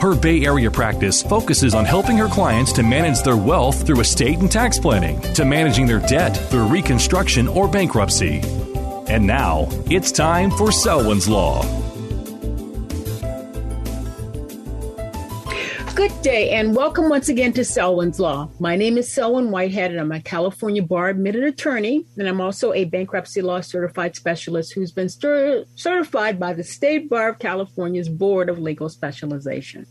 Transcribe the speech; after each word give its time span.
Her 0.00 0.14
Bay 0.14 0.44
Area 0.44 0.70
practice 0.70 1.24
focuses 1.24 1.74
on 1.74 1.84
helping 1.84 2.16
her 2.18 2.28
clients 2.28 2.72
to 2.74 2.84
manage 2.84 3.22
their 3.22 3.36
wealth 3.36 3.84
through 3.84 3.98
estate 4.00 4.38
and 4.38 4.50
tax 4.50 4.78
planning, 4.78 5.20
to 5.34 5.44
managing 5.44 5.86
their 5.86 5.98
debt 5.98 6.36
through 6.36 6.68
reconstruction 6.68 7.48
or 7.48 7.66
bankruptcy. 7.66 8.40
And 9.08 9.26
now, 9.26 9.66
it's 9.90 10.12
time 10.12 10.52
for 10.52 10.70
Selwyn's 10.70 11.28
Law. 11.28 11.87
Good 15.98 16.22
day, 16.22 16.50
and 16.50 16.76
welcome 16.76 17.08
once 17.08 17.28
again 17.28 17.52
to 17.54 17.64
Selwyn's 17.64 18.20
Law. 18.20 18.48
My 18.60 18.76
name 18.76 18.98
is 18.98 19.12
Selwyn 19.12 19.50
Whitehead, 19.50 19.90
and 19.90 19.98
I'm 19.98 20.12
a 20.12 20.20
California 20.20 20.80
bar 20.80 21.08
admitted 21.08 21.42
attorney, 21.42 22.06
and 22.16 22.28
I'm 22.28 22.40
also 22.40 22.72
a 22.72 22.84
bankruptcy 22.84 23.42
law 23.42 23.60
certified 23.60 24.14
specialist 24.14 24.74
who's 24.74 24.92
been 24.92 25.08
cer- 25.08 25.64
certified 25.74 26.38
by 26.38 26.52
the 26.52 26.62
State 26.62 27.10
Bar 27.10 27.30
of 27.30 27.40
California's 27.40 28.08
Board 28.08 28.48
of 28.48 28.60
Legal 28.60 28.88
Specialization. 28.88 29.86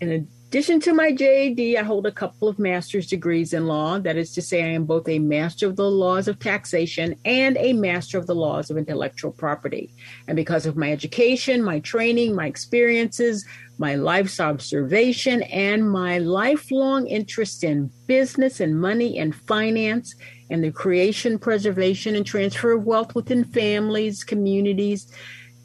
In 0.00 0.26
addition 0.48 0.80
to 0.80 0.94
my 0.94 1.12
JD, 1.12 1.76
I 1.76 1.82
hold 1.82 2.06
a 2.06 2.10
couple 2.10 2.48
of 2.48 2.58
master's 2.58 3.06
degrees 3.06 3.52
in 3.52 3.66
law. 3.66 3.98
That 3.98 4.16
is 4.16 4.32
to 4.32 4.40
say, 4.40 4.62
I 4.62 4.68
am 4.68 4.86
both 4.86 5.06
a 5.06 5.18
master 5.18 5.66
of 5.66 5.76
the 5.76 5.90
laws 5.90 6.26
of 6.26 6.38
taxation 6.38 7.16
and 7.26 7.58
a 7.58 7.74
master 7.74 8.16
of 8.16 8.26
the 8.26 8.34
laws 8.34 8.70
of 8.70 8.78
intellectual 8.78 9.30
property. 9.30 9.92
And 10.26 10.36
because 10.36 10.64
of 10.64 10.74
my 10.74 10.90
education, 10.90 11.62
my 11.62 11.80
training, 11.80 12.34
my 12.34 12.46
experiences, 12.46 13.44
my 13.76 13.96
life's 13.96 14.40
observation, 14.40 15.42
and 15.42 15.90
my 15.90 16.16
lifelong 16.16 17.06
interest 17.06 17.62
in 17.62 17.90
business 18.06 18.58
and 18.58 18.80
money 18.80 19.18
and 19.18 19.34
finance 19.34 20.14
and 20.48 20.64
the 20.64 20.72
creation, 20.72 21.38
preservation, 21.38 22.16
and 22.16 22.24
transfer 22.24 22.72
of 22.72 22.84
wealth 22.84 23.14
within 23.14 23.44
families, 23.44 24.24
communities, 24.24 25.12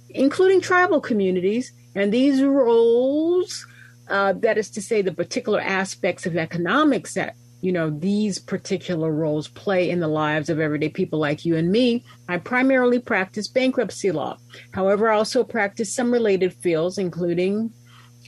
including 0.10 0.60
tribal 0.60 1.00
communities, 1.00 1.72
and 1.96 2.14
these 2.14 2.44
roles 2.44 3.66
uh, 4.10 4.34
that 4.34 4.58
is 4.58 4.70
to 4.72 4.82
say, 4.82 5.02
the 5.02 5.14
particular 5.14 5.62
aspects 5.62 6.26
of 6.26 6.38
economics 6.38 7.14
that 7.14 7.36
you 7.62 7.72
know 7.72 7.90
these 7.90 8.40
particular 8.40 9.10
roles 9.12 9.48
play 9.48 9.90
in 9.90 10.02
the 10.02 10.08
lives 10.08 10.50
of 10.50 10.60
everyday 10.60 10.90
people 10.90 11.20
like 11.20 11.46
you 11.46 11.56
and 11.56 11.72
me. 11.72 12.04
I 12.28 12.38
primarily 12.38 13.00
practice 13.00 13.48
bankruptcy 13.48 14.12
law. 14.12 14.38
However, 14.72 15.10
I 15.10 15.16
also 15.16 15.44
practice 15.44 15.96
some 15.96 16.12
related 16.12 16.54
fields, 16.54 16.98
including 16.98 17.72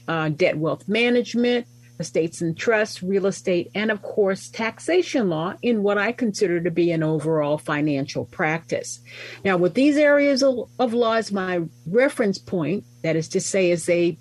uh, 0.08 0.30
debt 0.30 0.56
wealth 0.56 0.88
management, 0.88 1.66
estates 1.98 2.40
and 2.40 2.56
trusts, 2.56 3.02
real 3.02 3.26
estate, 3.26 3.70
and 3.74 3.90
of 3.90 4.02
course, 4.02 4.48
taxation 4.48 5.28
law 5.28 5.54
in 5.62 5.82
what 5.82 5.98
I 5.98 6.12
consider 6.12 6.60
to 6.60 6.70
be 6.70 6.90
an 6.90 7.02
overall 7.02 7.58
financial 7.58 8.26
practice. 8.26 9.00
Now, 9.44 9.56
with 9.56 9.74
these 9.74 9.96
areas 9.96 10.42
of, 10.42 10.68
law 10.78 11.14
as 11.14 11.32
my 11.32 11.62
reference 11.86 12.38
point, 12.38 12.84
that 13.02 13.16
is 13.16 13.28
to 13.28 13.40
say, 13.40 13.70
as 13.70 13.86
they 13.86 14.18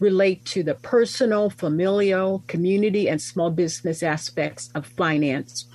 relate 0.00 0.44
to 0.46 0.62
the 0.62 0.74
personal, 0.74 1.50
familial, 1.50 2.42
community, 2.48 3.08
and 3.08 3.20
small 3.20 3.50
business 3.50 4.02
aspects 4.02 4.70
of 4.74 4.86
finance. 4.86 5.68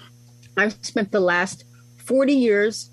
I've 0.57 0.73
spent 0.85 1.11
the 1.11 1.19
last 1.19 1.63
40 1.97 2.33
years, 2.33 2.91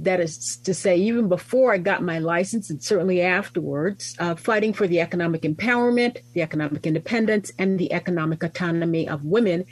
that 0.00 0.20
is 0.20 0.58
to 0.58 0.74
say, 0.74 0.96
even 0.96 1.28
before 1.28 1.72
I 1.72 1.78
got 1.78 2.02
my 2.02 2.18
license 2.18 2.70
and 2.70 2.82
certainly 2.82 3.20
afterwards, 3.20 4.14
uh, 4.18 4.34
fighting 4.36 4.72
for 4.72 4.86
the 4.86 5.00
economic 5.00 5.42
empowerment, 5.42 6.18
the 6.34 6.42
economic 6.42 6.86
independence, 6.86 7.50
and 7.58 7.78
the 7.78 7.92
economic 7.92 8.42
autonomy 8.42 9.08
of 9.08 9.24
women 9.24 9.64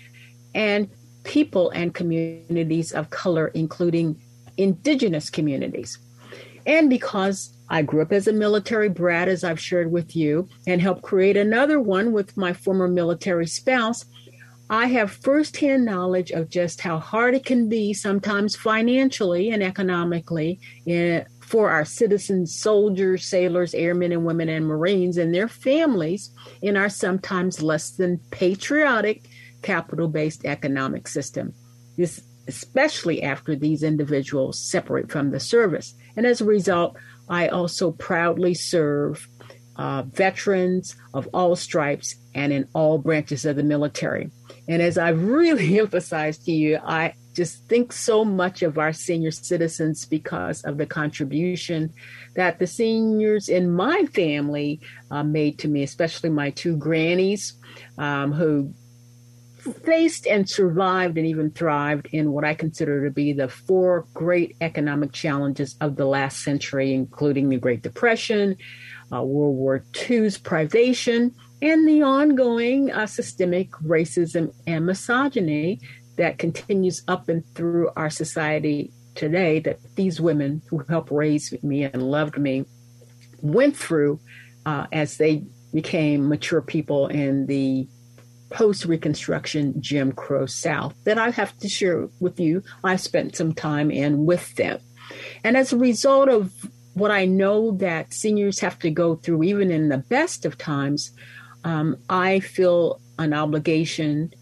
and 0.54 0.88
people 1.24 1.70
and 1.70 1.94
communities 1.94 2.92
of 2.92 3.10
color, 3.10 3.48
including 3.48 4.20
indigenous 4.56 5.28
communities. 5.30 5.98
And 6.64 6.88
because 6.88 7.55
I 7.68 7.82
grew 7.82 8.02
up 8.02 8.12
as 8.12 8.28
a 8.28 8.32
military 8.32 8.88
brat, 8.88 9.28
as 9.28 9.42
I've 9.42 9.60
shared 9.60 9.90
with 9.90 10.14
you, 10.14 10.48
and 10.66 10.80
helped 10.80 11.02
create 11.02 11.36
another 11.36 11.80
one 11.80 12.12
with 12.12 12.36
my 12.36 12.52
former 12.52 12.88
military 12.88 13.46
spouse. 13.46 14.04
I 14.68 14.86
have 14.86 15.12
firsthand 15.12 15.84
knowledge 15.84 16.32
of 16.32 16.50
just 16.50 16.80
how 16.80 16.98
hard 16.98 17.34
it 17.34 17.44
can 17.44 17.68
be, 17.68 17.92
sometimes 17.92 18.56
financially 18.56 19.50
and 19.50 19.62
economically, 19.62 20.58
in, 20.86 21.24
for 21.40 21.70
our 21.70 21.84
citizens, 21.84 22.56
soldiers, 22.56 23.24
sailors, 23.24 23.74
airmen, 23.74 24.10
and 24.10 24.24
women, 24.24 24.48
and 24.48 24.66
Marines 24.66 25.16
and 25.16 25.32
their 25.32 25.46
families 25.48 26.30
in 26.62 26.76
our 26.76 26.88
sometimes 26.88 27.62
less 27.62 27.90
than 27.90 28.18
patriotic, 28.30 29.28
capital 29.62 30.08
based 30.08 30.44
economic 30.44 31.06
system. 31.06 31.54
This, 31.96 32.20
especially 32.48 33.22
after 33.22 33.54
these 33.54 33.84
individuals 33.84 34.58
separate 34.58 35.10
from 35.10 35.30
the 35.30 35.40
service. 35.40 35.94
And 36.16 36.26
as 36.26 36.40
a 36.40 36.44
result, 36.44 36.96
I 37.28 37.48
also 37.48 37.90
proudly 37.92 38.54
serve 38.54 39.28
uh, 39.76 40.02
veterans 40.02 40.96
of 41.12 41.28
all 41.34 41.54
stripes 41.56 42.16
and 42.34 42.52
in 42.52 42.68
all 42.74 42.98
branches 42.98 43.44
of 43.44 43.56
the 43.56 43.62
military. 43.62 44.30
And 44.68 44.82
as 44.82 44.98
I've 44.98 45.22
really 45.22 45.78
emphasized 45.78 46.44
to 46.46 46.52
you, 46.52 46.78
I 46.84 47.14
just 47.34 47.68
think 47.68 47.92
so 47.92 48.24
much 48.24 48.62
of 48.62 48.78
our 48.78 48.92
senior 48.92 49.30
citizens 49.30 50.06
because 50.06 50.62
of 50.64 50.78
the 50.78 50.86
contribution 50.86 51.92
that 52.34 52.58
the 52.58 52.66
seniors 52.66 53.48
in 53.48 53.70
my 53.70 54.04
family 54.14 54.80
uh, 55.10 55.22
made 55.22 55.58
to 55.58 55.68
me, 55.68 55.82
especially 55.82 56.30
my 56.30 56.50
two 56.50 56.76
grannies 56.76 57.54
um, 57.98 58.32
who 58.32 58.72
faced 59.72 60.26
and 60.26 60.48
survived 60.48 61.18
and 61.18 61.26
even 61.26 61.50
thrived 61.50 62.08
in 62.12 62.32
what 62.32 62.44
I 62.44 62.54
consider 62.54 63.04
to 63.04 63.10
be 63.10 63.32
the 63.32 63.48
four 63.48 64.06
great 64.14 64.56
economic 64.60 65.12
challenges 65.12 65.76
of 65.80 65.96
the 65.96 66.06
last 66.06 66.42
century, 66.42 66.94
including 66.94 67.48
the 67.48 67.56
Great 67.56 67.82
Depression, 67.82 68.56
uh, 69.12 69.22
World 69.22 69.56
War 69.56 69.84
II's 70.08 70.38
privation, 70.38 71.34
and 71.62 71.88
the 71.88 72.02
ongoing 72.02 72.92
uh, 72.92 73.06
systemic 73.06 73.70
racism 73.72 74.52
and 74.66 74.86
misogyny 74.86 75.80
that 76.16 76.38
continues 76.38 77.02
up 77.08 77.28
and 77.28 77.44
through 77.54 77.90
our 77.96 78.10
society 78.10 78.92
today 79.14 79.60
that 79.60 79.78
these 79.96 80.20
women 80.20 80.62
who 80.68 80.84
helped 80.88 81.10
raise 81.10 81.54
me 81.62 81.84
and 81.84 82.02
loved 82.02 82.38
me 82.38 82.64
went 83.40 83.76
through 83.76 84.20
uh, 84.66 84.86
as 84.92 85.16
they 85.16 85.42
became 85.72 86.28
mature 86.28 86.62
people 86.62 87.06
in 87.08 87.46
the 87.46 87.88
post 88.50 88.84
Reconstruction 88.84 89.80
Jim 89.80 90.12
Crow 90.12 90.46
South 90.46 90.94
that 91.04 91.18
I 91.18 91.30
have 91.30 91.56
to 91.58 91.68
share 91.68 92.08
with 92.20 92.38
you. 92.38 92.62
I 92.84 92.96
spent 92.96 93.36
some 93.36 93.52
time 93.52 93.90
in 93.90 94.26
with 94.26 94.54
them. 94.56 94.80
And 95.44 95.56
as 95.56 95.72
a 95.72 95.78
result 95.78 96.28
of 96.28 96.52
what 96.94 97.10
I 97.10 97.26
know 97.26 97.72
that 97.72 98.14
seniors 98.14 98.60
have 98.60 98.78
to 98.80 98.90
go 98.90 99.16
through, 99.16 99.42
even 99.44 99.70
in 99.70 99.88
the 99.88 99.98
best 99.98 100.44
of 100.44 100.58
times, 100.58 101.12
um, 101.64 101.96
I 102.08 102.40
feel 102.40 103.00
an 103.18 103.32
obligation 103.34 104.32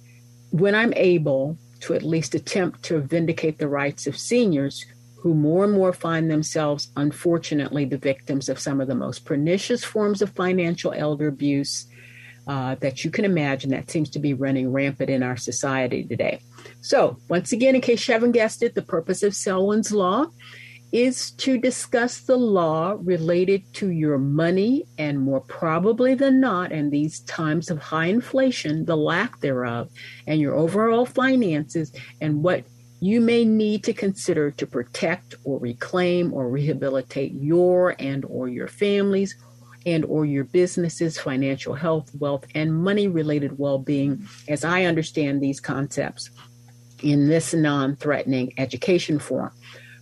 when 0.51 0.75
I'm 0.75 0.93
able 0.95 1.59
to 1.81 1.95
at 1.95 2.03
least 2.03 2.35
attempt 2.35 2.83
to 2.85 3.01
vindicate 3.01 3.59
the 3.59 3.69
rights 3.69 4.07
of 4.07 4.17
seniors 4.17 4.87
who 5.17 5.35
more 5.35 5.65
and 5.65 5.73
more 5.73 5.93
find 5.93 6.31
themselves, 6.31 6.89
unfortunately, 6.97 7.87
the 7.87 7.99
victims 7.99 8.49
of 8.49 8.59
some 8.59 8.81
of 8.81 8.89
the 8.89 8.95
most 8.95 9.25
pernicious 9.25 9.83
forms 9.83 10.21
of 10.21 10.31
financial 10.31 10.93
elder 10.93 11.29
abuse 11.29 11.87
uh, 12.47 12.75
that 12.77 13.05
you 13.05 13.11
can 13.11 13.25
imagine 13.25 13.71
that 13.71 13.91
seems 13.91 14.11
to 14.11 14.19
be 14.19 14.35
running 14.35 14.73
rampant 14.73 15.11
in 15.11 15.23
our 15.23 15.37
society 15.37 16.05
today. 16.05 16.41
So, 16.81 17.19
once 17.29 17.53
again, 17.53 17.75
in 17.75 17.81
case 17.81 18.07
you 18.07 18.13
haven't 18.15 18.33
guessed 18.33 18.63
it, 18.63 18.75
the 18.75 18.83
purpose 18.83 19.23
of 19.23 19.35
Selwyn's 19.35 19.93
Law 19.93 20.27
is 20.95 21.33
to 21.33 21.59
discuss 21.59 22.21
the 22.21 22.37
law 22.37 22.97
related 23.01 23.65
to 23.75 23.91
your 23.91 24.17
money 24.17 24.85
and 24.97 25.19
more 25.19 25.41
probably 25.41 26.15
than 26.15 26.39
not 26.39 26.71
in 26.71 26.91
these 26.91 27.19
times 27.23 27.69
of 27.69 27.81
high 27.81 28.07
inflation 28.07 28.85
the 28.85 28.97
lack 28.97 29.41
thereof 29.41 29.91
and 30.29 30.41
your 30.41 30.55
overall 30.55 31.05
finances 31.05 31.91
and 32.21 32.45
what 32.45 32.63
you 33.01 33.21
may 33.21 33.45
need 33.45 33.83
to 33.83 33.93
consider 33.93 34.53
to 34.53 34.67
protect 34.69 35.35
or 35.43 35.59
reclaim 35.59 36.33
or 36.33 36.49
rehabilitate 36.49 37.33
your 37.35 37.97
and 37.99 38.25
or 38.27 38.49
your 38.49 38.69
families 38.69 39.35
and 39.87 40.05
or 40.07 40.25
your 40.25 40.45
businesses 40.45 41.19
financial 41.19 41.75
health 41.75 42.11
wealth 42.19 42.45
and 42.55 42.75
money 42.75 43.09
related 43.09 43.59
well-being 43.59 44.27
as 44.49 44.65
i 44.65 44.85
understand 44.85 45.41
these 45.41 45.61
concepts 45.61 46.31
in 47.03 47.29
this 47.29 47.53
non-threatening 47.53 48.53
education 48.59 49.19
form 49.19 49.53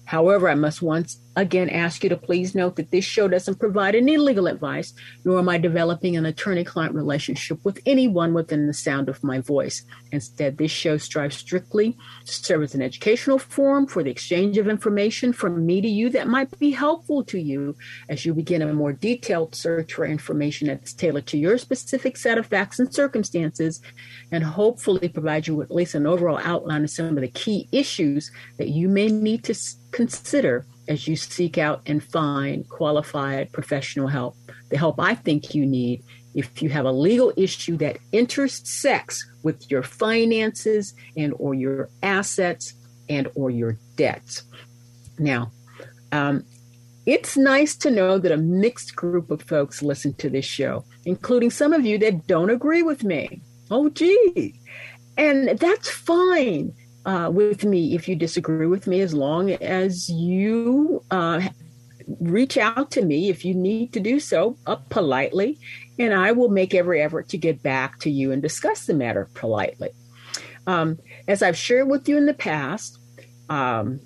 However, 0.04 0.48
I 0.48 0.54
must 0.54 0.82
once 0.82 1.18
again 1.36 1.70
ask 1.70 2.02
you 2.02 2.10
to 2.10 2.16
please 2.16 2.54
note 2.54 2.76
that 2.76 2.90
this 2.90 3.04
show 3.04 3.26
doesn't 3.26 3.58
provide 3.58 3.94
any 3.94 4.18
legal 4.18 4.46
advice, 4.46 4.92
nor 5.24 5.38
am 5.38 5.48
I 5.48 5.56
developing 5.56 6.16
an 6.16 6.26
attorney 6.26 6.64
client 6.64 6.94
relationship 6.94 7.58
with 7.64 7.80
anyone 7.86 8.34
within 8.34 8.66
the 8.66 8.74
sound 8.74 9.08
of 9.08 9.24
my 9.24 9.40
voice. 9.40 9.82
Instead, 10.10 10.58
this 10.58 10.70
show 10.70 10.98
strives 10.98 11.36
strictly 11.36 11.96
to 12.26 12.32
serve 12.32 12.62
as 12.62 12.74
an 12.74 12.82
educational 12.82 13.38
forum 13.38 13.86
for 13.86 14.02
the 14.02 14.10
exchange 14.10 14.58
of 14.58 14.68
information 14.68 15.32
from 15.32 15.64
me 15.64 15.80
to 15.80 15.88
you 15.88 16.10
that 16.10 16.28
might 16.28 16.58
be 16.58 16.72
helpful 16.72 17.24
to 17.24 17.40
you 17.40 17.74
as 18.10 18.26
you 18.26 18.34
begin 18.34 18.60
a 18.60 18.72
more 18.74 18.92
detailed 18.92 19.54
search 19.54 19.94
for 19.94 20.04
information 20.04 20.66
that's 20.66 20.92
tailored 20.92 21.26
to 21.26 21.38
your 21.38 21.56
specific 21.56 22.18
set 22.18 22.36
of 22.36 22.46
facts 22.46 22.78
and 22.78 22.92
circumstances, 22.92 23.80
and 24.30 24.44
hopefully 24.44 25.08
provide 25.08 25.46
you 25.46 25.54
with 25.54 25.70
at 25.70 25.76
least 25.76 25.94
an 25.94 26.06
overall 26.06 26.40
outline 26.42 26.84
of 26.84 26.90
some 26.90 27.16
of 27.16 27.22
the 27.22 27.28
key 27.28 27.68
issues 27.72 28.30
that 28.58 28.68
you 28.68 28.88
may 28.88 29.06
need 29.06 29.44
to 29.44 29.54
consider 29.92 30.66
as 30.88 31.06
you 31.06 31.16
seek 31.16 31.58
out 31.58 31.82
and 31.86 32.02
find 32.02 32.68
qualified 32.68 33.52
professional 33.52 34.08
help, 34.08 34.36
the 34.70 34.76
help 34.76 34.98
I 34.98 35.14
think 35.14 35.54
you 35.54 35.64
need 35.64 36.02
if 36.34 36.62
you 36.62 36.70
have 36.70 36.86
a 36.86 36.92
legal 36.92 37.32
issue 37.36 37.76
that 37.76 37.98
intersects 38.10 39.24
with 39.42 39.70
your 39.70 39.82
finances 39.82 40.94
and 41.16 41.34
or 41.38 41.54
your 41.54 41.90
assets 42.02 42.74
and 43.08 43.28
or 43.34 43.50
your 43.50 43.78
debts. 43.96 44.42
Now, 45.18 45.52
um, 46.10 46.44
it's 47.04 47.36
nice 47.36 47.76
to 47.76 47.90
know 47.90 48.18
that 48.18 48.32
a 48.32 48.36
mixed 48.36 48.96
group 48.96 49.30
of 49.30 49.42
folks 49.42 49.82
listen 49.82 50.14
to 50.14 50.30
this 50.30 50.44
show, 50.44 50.84
including 51.04 51.50
some 51.50 51.72
of 51.72 51.84
you 51.84 51.98
that 51.98 52.26
don't 52.26 52.50
agree 52.50 52.82
with 52.82 53.04
me. 53.04 53.42
Oh, 53.70 53.88
gee. 53.90 54.54
And 55.16 55.58
that's 55.58 55.90
fine 55.90 56.72
uh, 57.04 57.30
with 57.32 57.64
me 57.64 57.94
if 57.94 58.08
you 58.08 58.16
disagree 58.16 58.66
with 58.66 58.86
me, 58.86 59.00
as 59.00 59.14
long 59.14 59.50
as 59.50 60.08
you 60.08 61.02
uh, 61.10 61.40
reach 62.20 62.56
out 62.56 62.90
to 62.92 63.02
me 63.02 63.28
if 63.28 63.44
you 63.44 63.54
need 63.54 63.92
to 63.92 64.00
do 64.00 64.20
so 64.20 64.56
uh, 64.66 64.76
politely, 64.90 65.58
and 65.98 66.14
I 66.14 66.32
will 66.32 66.48
make 66.48 66.74
every 66.74 67.02
effort 67.02 67.28
to 67.30 67.38
get 67.38 67.62
back 67.62 68.00
to 68.00 68.10
you 68.10 68.32
and 68.32 68.40
discuss 68.40 68.86
the 68.86 68.94
matter 68.94 69.28
politely. 69.34 69.90
Um, 70.66 70.98
as 71.26 71.42
I've 71.42 71.56
shared 71.56 71.88
with 71.88 72.08
you 72.08 72.16
in 72.16 72.26
the 72.26 72.34
past, 72.34 72.98
um, 73.48 74.00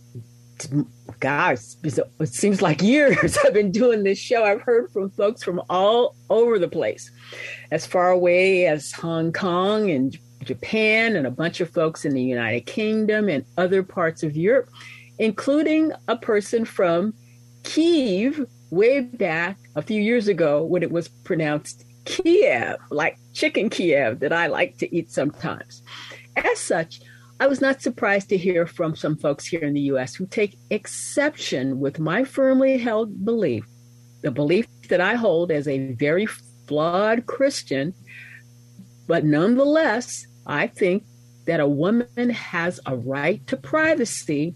gosh, 1.20 1.58
it 1.84 2.28
seems 2.28 2.62
like 2.62 2.82
years 2.82 3.38
I've 3.44 3.54
been 3.54 3.72
doing 3.72 4.02
this 4.02 4.18
show. 4.18 4.44
I've 4.44 4.62
heard 4.62 4.90
from 4.90 5.10
folks 5.10 5.42
from 5.42 5.60
all 5.68 6.16
over 6.30 6.58
the 6.58 6.68
place, 6.68 7.10
as 7.70 7.86
far 7.86 8.10
away 8.10 8.66
as 8.66 8.92
Hong 8.92 9.32
Kong 9.32 9.90
and 9.90 10.16
Japan 10.46 11.16
and 11.16 11.26
a 11.26 11.30
bunch 11.30 11.60
of 11.60 11.70
folks 11.70 12.04
in 12.04 12.14
the 12.14 12.22
United 12.22 12.66
Kingdom 12.66 13.28
and 13.28 13.44
other 13.58 13.82
parts 13.82 14.22
of 14.22 14.36
Europe, 14.36 14.70
including 15.18 15.92
a 16.08 16.16
person 16.16 16.64
from 16.64 17.12
Kiev 17.64 18.46
way 18.70 19.00
back 19.00 19.58
a 19.74 19.82
few 19.82 20.00
years 20.00 20.28
ago 20.28 20.64
when 20.64 20.82
it 20.82 20.90
was 20.90 21.08
pronounced 21.08 21.84
Kiev, 22.04 22.76
like 22.90 23.18
chicken 23.32 23.68
Kiev 23.68 24.20
that 24.20 24.32
I 24.32 24.46
like 24.46 24.78
to 24.78 24.96
eat 24.96 25.10
sometimes. 25.10 25.82
As 26.36 26.58
such, 26.58 27.00
I 27.38 27.48
was 27.48 27.60
not 27.60 27.82
surprised 27.82 28.28
to 28.30 28.38
hear 28.38 28.66
from 28.66 28.96
some 28.96 29.16
folks 29.16 29.46
here 29.46 29.60
in 29.60 29.74
the 29.74 29.88
US 29.92 30.14
who 30.14 30.26
take 30.26 30.58
exception 30.70 31.80
with 31.80 31.98
my 31.98 32.24
firmly 32.24 32.78
held 32.78 33.24
belief, 33.24 33.66
the 34.22 34.30
belief 34.30 34.66
that 34.88 35.00
I 35.00 35.16
hold 35.16 35.50
as 35.50 35.68
a 35.68 35.92
very 35.94 36.26
flawed 36.66 37.26
Christian, 37.26 37.94
but 39.06 39.24
nonetheless 39.24 40.26
I 40.46 40.68
think 40.68 41.04
that 41.46 41.60
a 41.60 41.68
woman 41.68 42.30
has 42.30 42.80
a 42.86 42.96
right 42.96 43.44
to 43.46 43.56
privacy, 43.56 44.54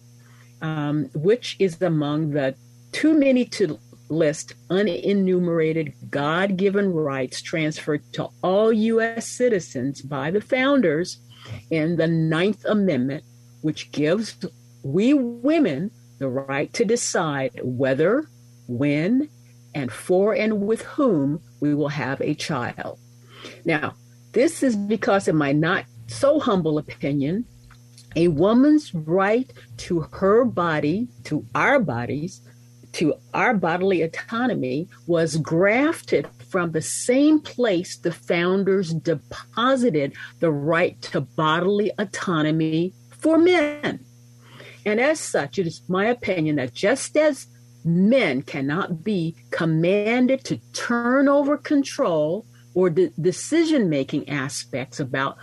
um, 0.63 1.11
which 1.15 1.57
is 1.59 1.81
among 1.83 2.31
the 2.31 2.55
too 2.93 3.19
many 3.19 3.45
to 3.45 3.79
list 4.09 4.55
unenumerated 4.69 5.95
God 6.11 6.57
given 6.57 6.93
rights 6.93 7.41
transferred 7.41 8.03
to 8.15 8.29
all 8.43 8.73
U.S. 8.73 9.29
citizens 9.29 10.03
by 10.03 10.31
the 10.31 10.41
founders 10.41 11.21
in 11.71 11.97
the 11.97 12.09
Ninth 12.09 12.65
Amendment, 12.65 13.25
which 13.63 13.93
gives 13.93 14.37
we 14.83 15.15
women 15.15 15.91
the 16.19 16.29
right 16.29 16.73
to 16.75 16.85
decide 16.85 17.59
whether, 17.63 18.29
when, 18.67 19.29
and 19.75 19.93
for 19.93 20.35
and 20.35 20.67
with 20.67 20.83
whom 20.83 21.41
we 21.61 21.75
will 21.75 21.89
have 21.89 22.21
a 22.21 22.35
child. 22.35 22.99
Now, 23.65 23.95
this 24.33 24.63
is 24.63 24.77
because, 24.77 25.29
in 25.29 25.37
my 25.37 25.53
not 25.53 25.85
so 26.07 26.39
humble 26.41 26.79
opinion, 26.79 27.45
a 28.17 28.29
woman's 28.29 28.95
right 28.95 29.53
to 29.79 30.01
her 30.01 30.45
body, 30.45 31.09
to 31.25 31.47
our 31.55 31.79
bodies, 31.79 32.41
to 32.93 33.15
our 33.35 33.55
bodily 33.55 34.03
autonomy 34.03 34.89
was 35.07 35.37
grafted 35.37 36.27
from 36.49 36.73
the 36.73 36.83
same 36.83 37.41
place 37.41 37.97
the 37.97 38.13
founders 38.13 38.93
deposited 38.93 40.13
the 40.41 40.51
right 40.51 41.01
to 41.03 41.21
bodily 41.21 41.93
autonomy 41.99 42.93
for 43.11 43.39
men. 43.39 44.05
And 44.85 44.99
as 44.99 45.21
such, 45.21 45.59
it 45.59 45.67
is 45.67 45.83
my 45.89 46.07
opinion 46.07 46.57
that 46.57 46.75
just 46.75 47.17
as 47.17 47.47
men 47.85 48.43
cannot 48.43 49.05
be 49.05 49.37
commanded 49.51 50.45
to 50.45 50.57
turn 50.73 51.29
over 51.29 51.57
control 51.57 52.45
or 52.75 52.91
the 52.91 53.13
decision 53.21 53.89
making 53.89 54.29
aspects 54.29 55.01
about 55.01 55.37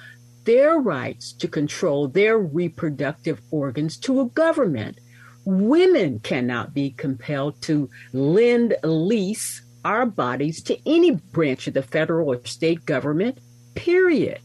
their 0.46 0.78
rights 0.78 1.34
to 1.34 1.48
control 1.48 2.08
their 2.08 2.38
reproductive 2.38 3.42
organs 3.52 3.98
to 3.98 4.22
a 4.22 4.26
government. 4.30 4.98
Women 5.46 6.20
cannot 6.20 6.74
be 6.74 6.92
compelled 6.92 7.62
to 7.64 7.90
lend 8.14 8.76
lease 8.84 9.62
our 9.84 10.06
bodies 10.06 10.62
to 10.64 10.78
any 10.86 11.12
branch 11.12 11.68
of 11.68 11.74
the 11.74 11.84
federal 11.84 12.30
or 12.30 12.46
state 12.46 12.86
government, 12.86 13.40
period. 13.76 14.40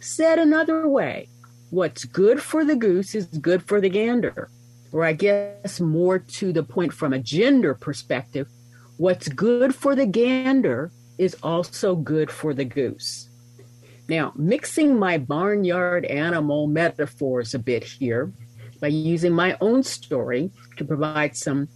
Said 0.00 0.38
another 0.38 0.88
way, 0.88 1.28
what's 1.70 2.04
good 2.04 2.40
for 2.42 2.64
the 2.64 2.76
goose 2.76 3.14
is 3.14 3.26
good 3.26 3.62
for 3.62 3.80
the 3.80 3.88
gander. 3.88 4.48
Or 4.92 5.04
I 5.04 5.12
guess 5.12 5.80
more 5.80 6.18
to 6.18 6.52
the 6.52 6.62
point 6.62 6.92
from 6.92 7.12
a 7.12 7.18
gender 7.18 7.74
perspective, 7.74 8.48
what's 8.96 9.28
good 9.28 9.74
for 9.74 9.94
the 9.94 10.06
gander 10.06 10.90
is 11.18 11.36
also 11.42 11.96
good 11.96 12.30
for 12.30 12.54
the 12.54 12.64
goose. 12.64 13.28
Now, 14.08 14.32
mixing 14.36 14.98
my 14.98 15.18
barnyard 15.18 16.04
animal 16.04 16.68
metaphors 16.68 17.54
a 17.54 17.58
bit 17.58 17.82
here 17.82 18.32
by 18.80 18.88
using 18.88 19.32
my 19.32 19.56
own 19.60 19.82
story 19.82 20.50
to 20.76 20.84
provide 20.84 21.36
some 21.36 21.68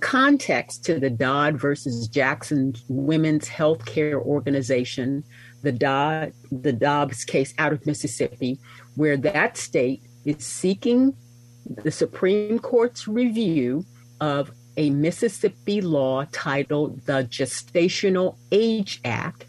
context 0.00 0.84
to 0.84 0.98
the 0.98 1.10
Dodd 1.10 1.60
versus 1.60 2.08
Jackson 2.08 2.74
Women's 2.88 3.48
Health 3.48 3.84
Care 3.84 4.20
Organization, 4.20 5.24
the 5.62 5.72
Dodd, 5.72 6.32
the 6.50 6.72
Dobbs 6.72 7.24
case 7.24 7.54
out 7.58 7.72
of 7.72 7.86
Mississippi, 7.86 8.58
where 8.96 9.16
that 9.16 9.56
state 9.56 10.02
is 10.24 10.44
seeking 10.44 11.14
the 11.84 11.90
Supreme 11.90 12.58
Court's 12.58 13.06
review 13.06 13.84
of 14.20 14.50
a 14.78 14.90
Mississippi 14.90 15.80
law 15.80 16.24
titled 16.30 17.04
the 17.04 17.24
Gestational 17.24 18.36
Age 18.52 19.00
Act 19.04 19.44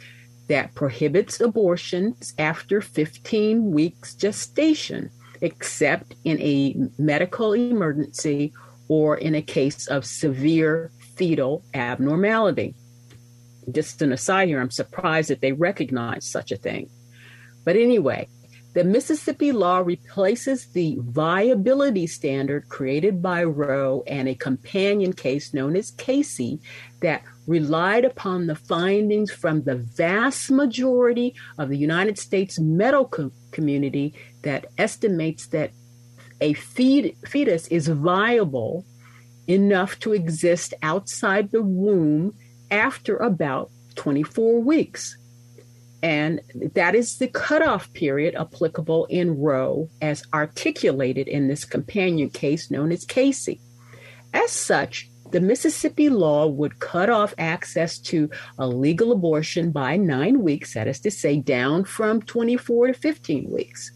that 0.47 0.73
prohibits 0.73 1.39
abortions 1.39 2.33
after 2.39 2.81
15 2.81 3.71
weeks 3.71 4.15
gestation, 4.15 5.11
except 5.41 6.15
in 6.25 6.41
a 6.41 6.75
medical 6.97 7.53
emergency 7.53 8.51
or 8.87 9.17
in 9.17 9.35
a 9.35 9.41
case 9.41 9.87
of 9.87 10.03
severe 10.03 10.91
fetal 11.15 11.63
abnormality. 11.75 12.73
Just 13.71 14.01
an 14.01 14.11
aside 14.11 14.47
here, 14.47 14.59
I'm 14.59 14.71
surprised 14.71 15.29
that 15.29 15.41
they 15.41 15.51
recognize 15.51 16.25
such 16.25 16.51
a 16.51 16.57
thing. 16.57 16.89
But 17.63 17.75
anyway, 17.75 18.27
the 18.73 18.83
Mississippi 18.83 19.51
law 19.51 19.79
replaces 19.79 20.67
the 20.67 20.97
viability 20.99 22.05
standard 22.05 22.69
created 22.69 23.21
by 23.21 23.43
Roe 23.43 24.03
and 24.05 24.27
a 24.27 24.35
companion 24.35 25.13
case 25.13 25.53
known 25.53 25.75
as 25.75 25.91
Casey 25.91 26.59
that 27.01 27.23
relied 27.47 28.05
upon 28.05 28.45
the 28.45 28.55
findings 28.55 29.31
from 29.31 29.63
the 29.63 29.75
vast 29.75 30.51
majority 30.51 31.33
of 31.57 31.69
the 31.69 31.77
United 31.77 32.19
States 32.19 32.59
medical 32.59 33.31
community 33.51 34.13
that 34.43 34.67
estimates 34.77 35.47
that 35.47 35.71
a 36.39 36.53
fetus 36.53 37.67
is 37.67 37.87
viable 37.87 38.85
enough 39.47 39.97
to 39.99 40.13
exist 40.13 40.75
outside 40.83 41.51
the 41.51 41.63
womb 41.63 42.35
after 42.69 43.17
about 43.17 43.71
24 43.95 44.61
weeks. 44.61 45.17
And 46.01 46.41
that 46.73 46.95
is 46.95 47.17
the 47.17 47.27
cutoff 47.27 47.91
period 47.93 48.35
applicable 48.35 49.05
in 49.05 49.37
Roe 49.37 49.89
as 50.01 50.23
articulated 50.33 51.27
in 51.27 51.47
this 51.47 51.65
companion 51.65 52.29
case 52.29 52.71
known 52.71 52.91
as 52.91 53.05
Casey. 53.05 53.59
As 54.33 54.51
such, 54.51 55.09
the 55.31 55.41
Mississippi 55.41 56.09
law 56.09 56.47
would 56.47 56.79
cut 56.79 57.09
off 57.09 57.33
access 57.37 57.99
to 57.99 58.29
a 58.57 58.67
legal 58.67 59.11
abortion 59.11 59.71
by 59.71 59.95
nine 59.95 60.41
weeks, 60.41 60.73
that 60.73 60.87
is 60.87 60.99
to 61.01 61.11
say, 61.11 61.37
down 61.37 61.83
from 61.83 62.21
24 62.21 62.87
to 62.87 62.93
15 62.93 63.49
weeks. 63.49 63.91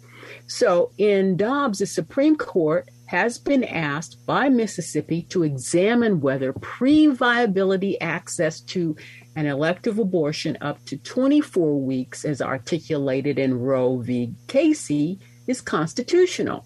So 0.48 0.92
in 0.98 1.38
Dobbs, 1.38 1.80
the 1.80 1.86
Supreme 1.86 2.36
Court 2.36 2.90
has 3.06 3.38
been 3.38 3.64
asked 3.64 4.26
by 4.26 4.50
Mississippi 4.50 5.24
to 5.30 5.44
examine 5.44 6.22
whether 6.22 6.54
pre 6.54 7.08
viability 7.08 8.00
access 8.02 8.60
to 8.62 8.96
an 9.36 9.46
elective 9.46 10.00
abortion 10.00 10.58
up 10.62 10.84
to 10.86 10.98
24 10.98 11.80
weeks, 11.80 12.24
as 12.26 12.42
articulated 12.42 13.40
in 13.40 13.60
Roe 13.60 13.98
v. 13.98 14.34
Casey, 14.48 15.20
is 15.48 15.62
constitutional. 15.62 16.66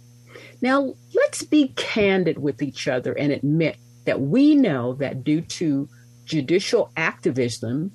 Now, 0.62 0.94
let's 1.14 1.44
be 1.44 1.70
candid 1.76 2.38
with 2.38 2.62
each 2.62 2.88
other 2.88 3.14
and 3.14 3.32
admit 3.32 3.78
that 4.06 4.22
we 4.22 4.56
know 4.56 4.94
that 4.96 5.24
due 5.24 5.42
to 5.42 5.88
judicial 6.26 6.92
activism 6.98 7.92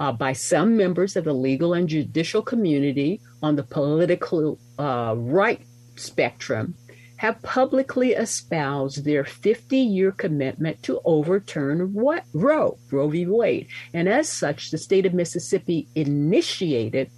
uh, 0.00 0.12
by 0.12 0.32
some 0.32 0.76
members 0.76 1.16
of 1.16 1.24
the 1.24 1.32
legal 1.32 1.74
and 1.74 1.88
judicial 1.88 2.42
community 2.42 3.20
on 3.42 3.56
the 3.56 3.62
political 3.62 4.58
uh, 4.78 5.14
right 5.16 5.60
spectrum, 5.96 6.74
have 7.18 7.42
publicly 7.42 8.12
espoused 8.12 9.04
their 9.04 9.24
50 9.24 9.76
year 9.76 10.12
commitment 10.12 10.82
to 10.84 11.00
overturn 11.04 11.92
what 11.92 12.24
Roe, 12.32 12.78
Roe 12.90 13.08
v. 13.08 13.26
Wade. 13.26 13.66
And 13.92 14.08
as 14.08 14.28
such, 14.28 14.70
the 14.70 14.78
state 14.78 15.04
of 15.04 15.14
Mississippi 15.14 15.88
initiated 15.94 17.10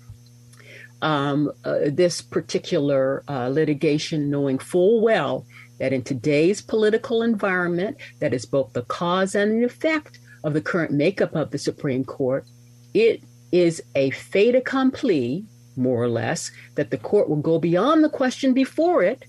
um, 1.03 1.53
uh, 1.65 1.79
this 1.85 2.23
particular 2.23 3.23
uh, 3.29 3.49
litigation, 3.49 4.31
knowing 4.31 4.59
full 4.59 5.03
well 5.03 5.47
that 5.79 5.93
in 5.93 6.03
today's 6.03 6.63
political 6.63 7.23
environment, 7.23 7.99
that 8.21 8.35
is 8.35 8.47
both 8.47 8.73
the 8.73 8.83
cause 8.83 9.35
and 9.35 9.63
the 9.63 9.67
effect 9.67 10.19
of 10.45 10.55
the 10.55 10.61
current 10.63 10.93
makeup 10.93 11.35
of 11.35 11.51
the 11.51 11.59
Supreme 11.59 12.05
Court, 12.05 12.47
it 12.95 13.23
is 13.53 13.83
a 13.95 14.11
fait 14.11 14.55
accompli, 14.55 15.45
more 15.77 16.03
or 16.03 16.09
less, 16.09 16.51
that 16.77 16.91
the 16.91 16.99
court 16.99 17.29
will 17.29 17.37
go 17.37 17.59
beyond 17.59 18.03
the 18.03 18.11
question 18.11 18.55
before 18.55 19.03
it 19.03 19.25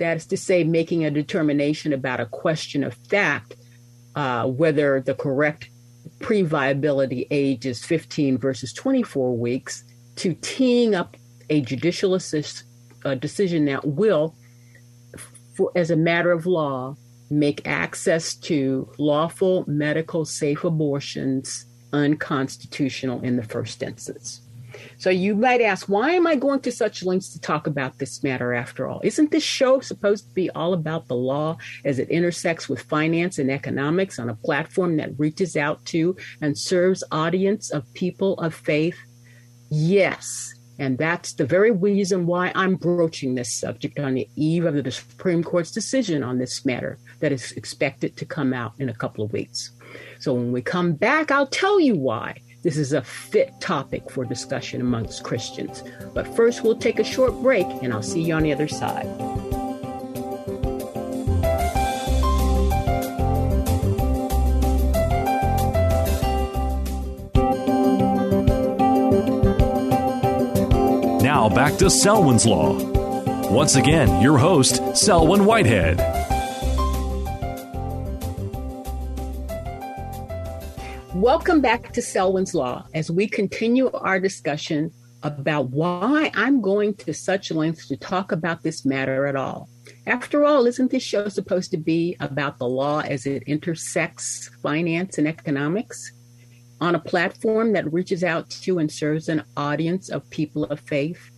that 0.00 0.16
is 0.16 0.26
to 0.26 0.36
say, 0.36 0.64
making 0.64 1.04
a 1.04 1.10
determination 1.10 1.92
about 1.92 2.20
a 2.20 2.26
question 2.26 2.82
of 2.82 2.94
fact, 3.08 3.54
uh, 4.16 4.46
whether 4.46 5.00
the 5.00 5.14
correct 5.14 5.68
pre 6.18 6.42
viability 6.42 7.26
age 7.30 7.66
is 7.66 7.84
15 7.84 8.38
versus 8.38 8.72
24 8.72 9.36
weeks, 9.36 9.84
to 10.16 10.34
teeing 10.34 10.94
up 10.94 11.16
a 11.48 11.60
judicial 11.60 12.14
assist, 12.14 12.64
uh, 13.04 13.14
decision 13.14 13.66
that 13.66 13.86
will, 13.86 14.34
for, 15.54 15.70
as 15.76 15.90
a 15.90 15.96
matter 15.96 16.32
of 16.32 16.46
law, 16.46 16.96
make 17.30 17.66
access 17.66 18.34
to 18.34 18.90
lawful 18.98 19.64
medical 19.68 20.24
safe 20.24 20.64
abortions 20.64 21.66
unconstitutional 21.92 23.20
in 23.20 23.36
the 23.36 23.42
first 23.42 23.82
instance. 23.82 24.40
So 24.98 25.10
you 25.10 25.34
might 25.34 25.60
ask, 25.60 25.88
why 25.88 26.12
am 26.12 26.26
I 26.26 26.36
going 26.36 26.60
to 26.60 26.72
such 26.72 27.02
lengths 27.02 27.32
to 27.32 27.40
talk 27.40 27.66
about 27.66 27.98
this 27.98 28.22
matter 28.22 28.52
after 28.52 28.86
all? 28.86 29.00
Isn't 29.02 29.30
this 29.30 29.42
show 29.42 29.80
supposed 29.80 30.28
to 30.28 30.34
be 30.34 30.50
all 30.50 30.72
about 30.72 31.08
the 31.08 31.14
law 31.14 31.56
as 31.84 31.98
it 31.98 32.10
intersects 32.10 32.68
with 32.68 32.82
finance 32.82 33.38
and 33.38 33.50
economics 33.50 34.18
on 34.18 34.28
a 34.28 34.34
platform 34.34 34.96
that 34.96 35.18
reaches 35.18 35.56
out 35.56 35.84
to 35.86 36.16
and 36.40 36.56
serves 36.56 37.04
audience 37.10 37.70
of 37.70 37.92
people 37.94 38.38
of 38.38 38.54
faith? 38.54 38.96
Yes. 39.70 40.54
And 40.78 40.96
that's 40.96 41.34
the 41.34 41.44
very 41.44 41.70
reason 41.70 42.26
why 42.26 42.52
I'm 42.54 42.76
broaching 42.76 43.34
this 43.34 43.52
subject 43.52 43.98
on 43.98 44.14
the 44.14 44.28
eve 44.34 44.64
of 44.64 44.82
the 44.82 44.90
Supreme 44.90 45.44
Court's 45.44 45.70
decision 45.70 46.22
on 46.22 46.38
this 46.38 46.64
matter 46.64 46.98
that 47.20 47.32
is 47.32 47.52
expected 47.52 48.16
to 48.16 48.24
come 48.24 48.54
out 48.54 48.72
in 48.78 48.88
a 48.88 48.94
couple 48.94 49.22
of 49.22 49.32
weeks. 49.32 49.72
So 50.20 50.32
when 50.32 50.52
we 50.52 50.62
come 50.62 50.94
back, 50.94 51.30
I'll 51.30 51.46
tell 51.46 51.78
you 51.78 51.96
why 51.96 52.40
this 52.62 52.76
is 52.76 52.92
a 52.92 53.02
fit 53.02 53.58
topic 53.60 54.10
for 54.10 54.24
discussion 54.24 54.80
amongst 54.80 55.24
Christians. 55.24 55.82
But 56.12 56.26
first, 56.36 56.62
we'll 56.62 56.76
take 56.76 56.98
a 56.98 57.04
short 57.04 57.32
break, 57.42 57.66
and 57.82 57.92
I'll 57.92 58.02
see 58.02 58.22
you 58.22 58.34
on 58.34 58.42
the 58.42 58.52
other 58.52 58.68
side. 58.68 59.06
Now 71.22 71.48
back 71.48 71.78
to 71.78 71.88
Selwyn's 71.88 72.44
Law. 72.44 72.78
Once 73.50 73.76
again, 73.76 74.20
your 74.20 74.36
host, 74.36 74.96
Selwyn 74.96 75.46
Whitehead. 75.46 76.09
Welcome 81.20 81.60
back 81.60 81.92
to 81.92 82.00
Selwyn's 82.00 82.54
Law 82.54 82.86
as 82.94 83.10
we 83.10 83.28
continue 83.28 83.90
our 83.90 84.18
discussion 84.18 84.90
about 85.22 85.68
why 85.68 86.32
I'm 86.34 86.62
going 86.62 86.94
to 86.94 87.12
such 87.12 87.50
lengths 87.50 87.88
to 87.88 87.98
talk 87.98 88.32
about 88.32 88.62
this 88.62 88.86
matter 88.86 89.26
at 89.26 89.36
all. 89.36 89.68
After 90.06 90.46
all, 90.46 90.64
isn't 90.64 90.90
this 90.90 91.02
show 91.02 91.28
supposed 91.28 91.72
to 91.72 91.76
be 91.76 92.16
about 92.20 92.56
the 92.56 92.66
law 92.66 93.00
as 93.00 93.26
it 93.26 93.42
intersects 93.42 94.48
finance 94.62 95.18
and 95.18 95.28
economics 95.28 96.10
on 96.80 96.94
a 96.94 96.98
platform 96.98 97.74
that 97.74 97.92
reaches 97.92 98.24
out 98.24 98.48
to 98.62 98.78
and 98.78 98.90
serves 98.90 99.28
an 99.28 99.44
audience 99.58 100.08
of 100.08 100.30
people 100.30 100.64
of 100.64 100.80
faith? 100.80 101.30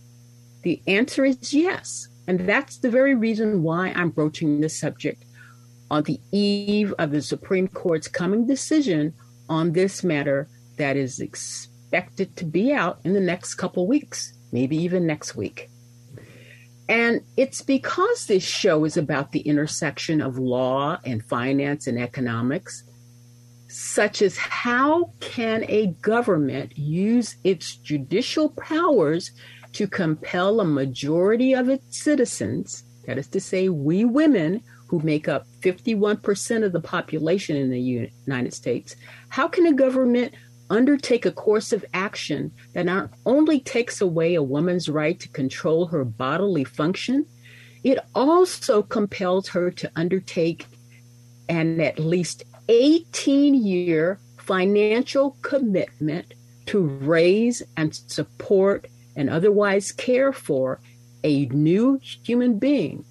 The 0.61 0.81
answer 0.87 1.25
is 1.25 1.53
yes. 1.53 2.07
And 2.25 2.47
that's 2.47 2.77
the 2.77 2.89
very 2.89 3.15
reason 3.15 3.63
why 3.63 3.89
I'm 3.89 4.11
broaching 4.11 4.61
this 4.61 4.79
subject 4.79 5.25
on 5.91 6.03
the 6.03 6.21
eve 6.31 6.93
of 6.99 7.11
the 7.11 7.21
Supreme 7.21 7.67
Court's 7.67 8.07
coming 8.07 8.47
decision 8.47 9.13
on 9.49 9.71
this 9.71 10.03
matter 10.03 10.47
that 10.77 10.97
is 10.97 11.19
expected 11.19 12.35
to 12.37 12.45
be 12.45 12.73
out 12.73 12.99
in 13.03 13.13
the 13.13 13.19
next 13.19 13.55
couple 13.55 13.87
weeks, 13.87 14.33
maybe 14.51 14.77
even 14.77 15.05
next 15.05 15.35
week. 15.35 15.69
And 16.89 17.21
it's 17.37 17.61
because 17.61 18.25
this 18.25 18.43
show 18.43 18.83
is 18.83 18.97
about 18.97 19.31
the 19.31 19.39
intersection 19.41 20.21
of 20.21 20.37
law 20.37 20.99
and 21.05 21.23
finance 21.23 21.87
and 21.87 21.99
economics, 21.99 22.83
such 23.67 24.21
as 24.21 24.37
how 24.37 25.11
can 25.19 25.65
a 25.69 25.87
government 26.01 26.77
use 26.77 27.37
its 27.43 27.75
judicial 27.75 28.49
powers 28.49 29.31
to 29.73 29.87
compel 29.87 30.59
a 30.59 30.65
majority 30.65 31.53
of 31.53 31.69
its 31.69 32.03
citizens, 32.03 32.83
that 33.05 33.17
is 33.17 33.27
to 33.27 33.41
say, 33.41 33.69
we 33.69 34.05
women, 34.05 34.61
who 34.87 34.99
make 34.99 35.27
up 35.27 35.47
51% 35.61 36.63
of 36.63 36.71
the 36.71 36.79
population 36.79 37.55
in 37.55 37.69
the 37.69 37.79
United 37.79 38.53
States, 38.53 38.95
how 39.29 39.47
can 39.47 39.65
a 39.65 39.73
government 39.73 40.33
undertake 40.69 41.25
a 41.25 41.31
course 41.31 41.73
of 41.73 41.85
action 41.93 42.51
that 42.73 42.85
not 42.85 43.09
only 43.25 43.59
takes 43.59 44.01
away 44.01 44.35
a 44.35 44.43
woman's 44.43 44.89
right 44.89 45.19
to 45.19 45.29
control 45.29 45.87
her 45.87 46.05
bodily 46.05 46.63
function, 46.63 47.25
it 47.83 47.99
also 48.15 48.81
compels 48.81 49.49
her 49.49 49.69
to 49.71 49.91
undertake 49.95 50.65
an 51.49 51.81
at 51.81 51.99
least 51.99 52.43
18 52.69 53.55
year 53.55 54.19
financial 54.37 55.37
commitment 55.41 56.33
to 56.65 56.79
raise 56.81 57.61
and 57.75 57.93
support 57.93 58.87
and 59.15 59.29
otherwise 59.29 59.91
care 59.91 60.31
for 60.31 60.79
a 61.23 61.45
new 61.47 61.99
human 62.01 62.59
being 62.59 63.05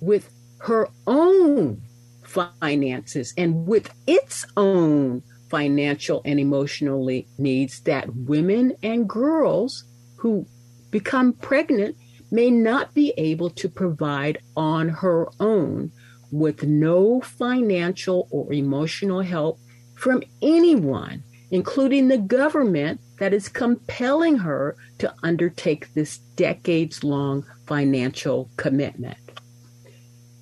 with 0.00 0.30
her 0.58 0.88
own 1.06 1.80
finances 2.22 3.34
and 3.36 3.66
with 3.66 3.90
its 4.06 4.44
own 4.56 5.22
financial 5.50 6.22
and 6.24 6.38
emotionally 6.38 7.26
needs 7.38 7.80
that 7.80 8.14
women 8.14 8.72
and 8.82 9.08
girls 9.08 9.84
who 10.16 10.46
become 10.90 11.32
pregnant 11.32 11.96
may 12.30 12.50
not 12.50 12.94
be 12.94 13.12
able 13.16 13.50
to 13.50 13.68
provide 13.68 14.38
on 14.56 14.88
her 14.88 15.28
own 15.40 15.90
with 16.30 16.62
no 16.62 17.20
financial 17.20 18.28
or 18.30 18.52
emotional 18.52 19.20
help 19.20 19.58
from 19.96 20.22
anyone, 20.40 21.22
including 21.50 22.08
the 22.08 22.18
government 22.18 23.00
that 23.18 23.34
is 23.34 23.48
compelling 23.48 24.38
her 24.38 24.76
to 24.98 25.12
undertake 25.22 25.92
this 25.94 26.18
decades 26.36 27.02
long 27.02 27.44
financial 27.66 28.50
commitment 28.56 29.16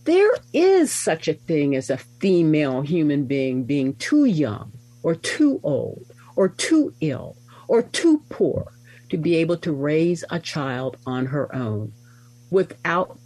there 0.09 0.33
is 0.55 0.91
such 0.91 1.29
a 1.29 1.35
thing 1.35 1.77
as 1.77 1.91
a 1.91 1.99
female 1.99 2.81
human 2.81 3.27
being 3.27 3.63
being 3.63 3.95
too 3.97 4.25
young 4.25 4.73
or 5.03 5.15
too 5.15 5.61
old 5.63 6.03
or 6.35 6.49
too 6.49 6.95
ill 7.03 7.37
or 7.69 7.83
too 7.83 8.23
poor 8.31 8.73
to 9.11 9.19
be 9.19 9.37
able 9.37 9.59
to 9.59 9.71
raise 9.71 10.25
a 10.31 10.41
child 10.41 10.97
on 11.07 11.27
her 11.27 11.55
own 11.55 11.93
without 12.51 13.19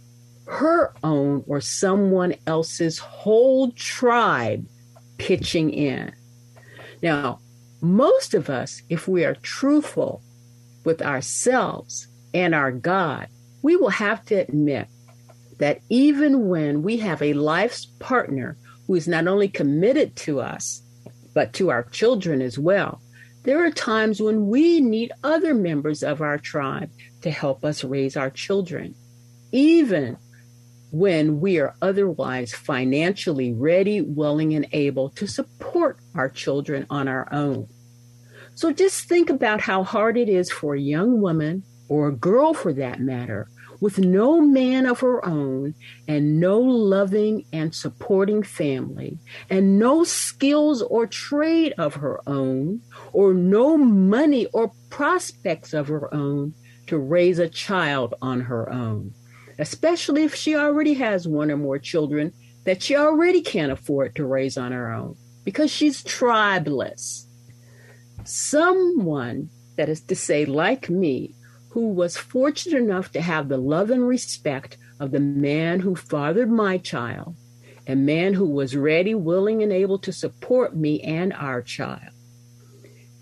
her 0.45 0.93
own 1.03 1.41
or 1.47 1.61
someone 1.61 2.35
else's 2.47 2.97
whole 2.97 3.71
tribe 3.71 4.65
pitching 5.17 5.69
in. 5.69 6.13
Now, 7.01 7.39
most 7.83 8.33
of 8.33 8.49
us, 8.49 8.81
if 8.89 9.07
we 9.07 9.25
are 9.25 9.35
truthful, 9.35 10.23
with 10.83 11.01
ourselves 11.01 12.07
and 12.33 12.53
our 12.53 12.71
God, 12.71 13.27
we 13.61 13.75
will 13.75 13.89
have 13.89 14.23
to 14.25 14.35
admit 14.35 14.87
that 15.59 15.81
even 15.89 16.49
when 16.49 16.81
we 16.81 16.97
have 16.97 17.21
a 17.21 17.33
life's 17.33 17.85
partner 17.99 18.57
who 18.87 18.95
is 18.95 19.07
not 19.07 19.27
only 19.27 19.47
committed 19.47 20.15
to 20.15 20.41
us, 20.41 20.81
but 21.33 21.53
to 21.53 21.69
our 21.69 21.83
children 21.83 22.41
as 22.41 22.59
well, 22.59 23.01
there 23.43 23.65
are 23.65 23.71
times 23.71 24.21
when 24.21 24.47
we 24.47 24.79
need 24.79 25.11
other 25.23 25.53
members 25.53 26.03
of 26.03 26.21
our 26.21 26.37
tribe 26.37 26.89
to 27.21 27.31
help 27.31 27.65
us 27.65 27.83
raise 27.83 28.15
our 28.15 28.29
children, 28.29 28.95
even 29.51 30.17
when 30.91 31.39
we 31.39 31.59
are 31.59 31.75
otherwise 31.81 32.53
financially 32.53 33.51
ready, 33.51 34.01
willing, 34.01 34.53
and 34.53 34.67
able 34.71 35.09
to 35.09 35.27
support 35.27 35.97
our 36.15 36.29
children 36.29 36.85
on 36.89 37.07
our 37.07 37.27
own. 37.33 37.67
So 38.55 38.71
just 38.71 39.07
think 39.07 39.29
about 39.29 39.61
how 39.61 39.83
hard 39.83 40.17
it 40.17 40.29
is 40.29 40.51
for 40.51 40.75
a 40.75 40.79
young 40.79 41.21
woman, 41.21 41.63
or 41.89 42.07
a 42.07 42.15
girl 42.15 42.53
for 42.53 42.73
that 42.73 42.99
matter, 42.99 43.47
with 43.81 43.99
no 43.99 44.39
man 44.39 44.85
of 44.85 45.01
her 45.01 45.23
own 45.25 45.75
and 46.07 46.39
no 46.39 46.57
loving 46.59 47.45
and 47.51 47.75
supporting 47.75 48.41
family 48.41 49.19
and 49.49 49.77
no 49.77 50.03
skills 50.05 50.81
or 50.81 51.05
trade 51.05 51.73
of 51.77 51.95
her 51.95 52.21
own 52.25 52.81
or 53.11 53.33
no 53.33 53.77
money 53.77 54.45
or 54.53 54.71
prospects 54.89 55.73
of 55.73 55.89
her 55.89 56.13
own 56.13 56.53
to 56.87 56.97
raise 56.97 57.39
a 57.39 57.49
child 57.49 58.13
on 58.21 58.39
her 58.39 58.71
own, 58.71 59.13
especially 59.59 60.23
if 60.23 60.33
she 60.33 60.55
already 60.55 60.93
has 60.93 61.27
one 61.27 61.51
or 61.51 61.57
more 61.57 61.77
children 61.77 62.31
that 62.63 62.81
she 62.81 62.95
already 62.95 63.41
can't 63.41 63.71
afford 63.71 64.15
to 64.15 64.25
raise 64.25 64.57
on 64.57 64.71
her 64.71 64.93
own 64.93 65.15
because 65.43 65.69
she's 65.69 66.01
tribeless. 66.03 67.22
Someone, 68.25 69.49
that 69.75 69.89
is 69.89 70.01
to 70.01 70.15
say, 70.15 70.45
like 70.45 70.89
me, 70.89 71.35
who 71.69 71.89
was 71.89 72.15
fortunate 72.15 72.77
enough 72.77 73.11
to 73.11 73.21
have 73.21 73.49
the 73.49 73.57
love 73.57 73.89
and 73.89 74.07
respect 74.07 74.77
of 74.99 75.11
the 75.11 75.19
man 75.19 75.79
who 75.79 75.95
fathered 75.95 76.49
my 76.49 76.77
child, 76.77 77.35
a 77.87 77.95
man 77.95 78.33
who 78.33 78.45
was 78.45 78.75
ready, 78.75 79.15
willing, 79.15 79.63
and 79.63 79.73
able 79.73 79.97
to 79.99 80.13
support 80.13 80.75
me 80.75 81.01
and 81.01 81.33
our 81.33 81.61
child. 81.61 82.11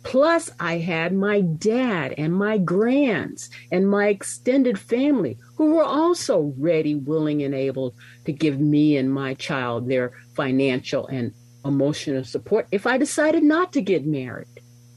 Plus, 0.03 0.49
I 0.59 0.79
had 0.79 1.13
my 1.13 1.41
dad 1.41 2.13
and 2.17 2.33
my 2.33 2.57
grands 2.57 3.49
and 3.71 3.89
my 3.89 4.07
extended 4.07 4.79
family 4.79 5.37
who 5.55 5.75
were 5.75 5.83
also 5.83 6.53
ready, 6.57 6.95
willing, 6.95 7.43
and 7.43 7.53
able 7.53 7.95
to 8.25 8.33
give 8.33 8.59
me 8.59 8.97
and 8.97 9.13
my 9.13 9.35
child 9.35 9.87
their 9.87 10.13
financial 10.35 11.07
and 11.07 11.33
emotional 11.63 12.23
support 12.23 12.67
if 12.71 12.87
I 12.87 12.97
decided 12.97 13.43
not 13.43 13.73
to 13.73 13.81
get 13.81 14.05
married. 14.05 14.47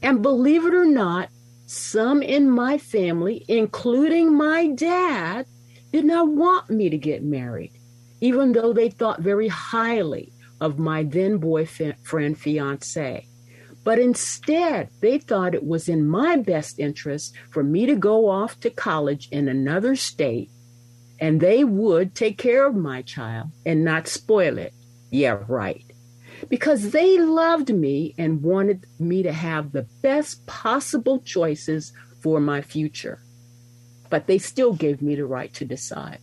And 0.05 0.21
believe 0.21 0.67
it 0.67 0.75
or 0.75 0.85
not, 0.85 1.29
some 1.65 2.21
in 2.21 2.47
my 2.47 2.77
family, 2.77 3.43
including 3.47 4.37
my 4.37 4.67
dad, 4.67 5.47
did 5.91 6.05
not 6.05 6.27
want 6.27 6.69
me 6.69 6.91
to 6.91 6.97
get 6.97 7.23
married, 7.23 7.71
even 8.21 8.51
though 8.51 8.71
they 8.71 8.89
thought 8.89 9.21
very 9.21 9.47
highly 9.47 10.31
of 10.61 10.77
my 10.77 11.01
then 11.01 11.39
boyfriend 11.39 12.37
fiance. 12.37 13.25
But 13.83 13.97
instead, 13.97 14.89
they 15.01 15.17
thought 15.17 15.55
it 15.55 15.65
was 15.65 15.89
in 15.89 16.07
my 16.07 16.35
best 16.35 16.77
interest 16.77 17.35
for 17.49 17.63
me 17.63 17.87
to 17.87 17.95
go 17.95 18.29
off 18.29 18.59
to 18.59 18.69
college 18.69 19.27
in 19.31 19.47
another 19.47 19.95
state, 19.95 20.51
and 21.19 21.41
they 21.41 21.63
would 21.63 22.13
take 22.13 22.37
care 22.37 22.67
of 22.67 22.75
my 22.75 23.01
child 23.01 23.47
and 23.65 23.83
not 23.83 24.07
spoil 24.07 24.59
it. 24.59 24.73
Yeah, 25.09 25.39
right 25.47 25.84
because 26.49 26.91
they 26.91 27.17
loved 27.19 27.73
me 27.73 28.13
and 28.17 28.41
wanted 28.41 28.85
me 28.99 29.23
to 29.23 29.31
have 29.31 29.71
the 29.71 29.87
best 30.01 30.45
possible 30.45 31.19
choices 31.21 31.93
for 32.21 32.39
my 32.39 32.61
future. 32.61 33.19
But 34.09 34.27
they 34.27 34.37
still 34.37 34.73
gave 34.73 35.01
me 35.01 35.15
the 35.15 35.25
right 35.25 35.53
to 35.55 35.65
decide. 35.65 36.19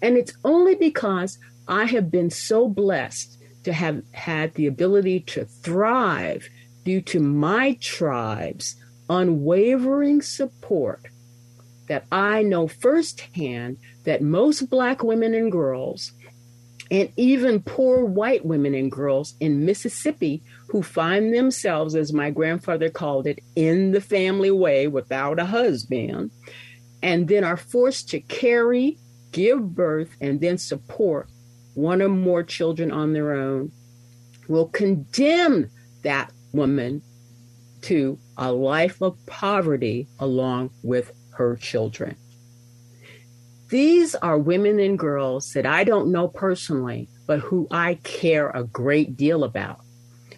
And 0.00 0.16
it's 0.16 0.34
only 0.44 0.74
because 0.74 1.38
I 1.68 1.84
have 1.84 2.10
been 2.10 2.30
so 2.30 2.68
blessed 2.68 3.38
to 3.64 3.72
have 3.72 4.02
had 4.12 4.54
the 4.54 4.66
ability 4.66 5.20
to 5.20 5.44
thrive 5.44 6.48
due 6.84 7.00
to 7.00 7.20
my 7.20 7.78
tribe's 7.80 8.76
unwavering 9.08 10.22
support 10.22 11.00
that 11.88 12.06
I 12.10 12.42
know 12.42 12.68
firsthand 12.68 13.76
that 14.04 14.22
most 14.22 14.70
Black 14.70 15.02
women 15.02 15.34
and 15.34 15.52
girls 15.52 16.12
and 16.92 17.10
even 17.16 17.62
poor 17.62 18.04
white 18.04 18.44
women 18.44 18.74
and 18.74 18.92
girls 18.92 19.34
in 19.40 19.64
Mississippi 19.64 20.42
who 20.68 20.82
find 20.82 21.32
themselves, 21.32 21.94
as 21.94 22.12
my 22.12 22.28
grandfather 22.28 22.90
called 22.90 23.26
it, 23.26 23.38
in 23.56 23.92
the 23.92 24.00
family 24.00 24.50
way 24.50 24.86
without 24.88 25.40
a 25.40 25.46
husband, 25.46 26.30
and 27.02 27.28
then 27.28 27.44
are 27.44 27.56
forced 27.56 28.10
to 28.10 28.20
carry, 28.20 28.98
give 29.30 29.74
birth, 29.74 30.14
and 30.20 30.42
then 30.42 30.58
support 30.58 31.28
one 31.72 32.02
or 32.02 32.10
more 32.10 32.42
children 32.42 32.92
on 32.92 33.14
their 33.14 33.32
own, 33.32 33.72
will 34.46 34.68
condemn 34.68 35.70
that 36.02 36.30
woman 36.52 37.00
to 37.80 38.18
a 38.36 38.52
life 38.52 39.00
of 39.00 39.16
poverty 39.24 40.06
along 40.18 40.68
with 40.82 41.10
her 41.30 41.56
children. 41.56 42.16
These 43.72 44.14
are 44.16 44.36
women 44.36 44.78
and 44.78 44.98
girls 44.98 45.54
that 45.54 45.64
I 45.64 45.82
don't 45.82 46.12
know 46.12 46.28
personally, 46.28 47.08
but 47.26 47.38
who 47.38 47.66
I 47.70 47.94
care 48.02 48.50
a 48.50 48.64
great 48.64 49.16
deal 49.16 49.44
about. 49.44 49.78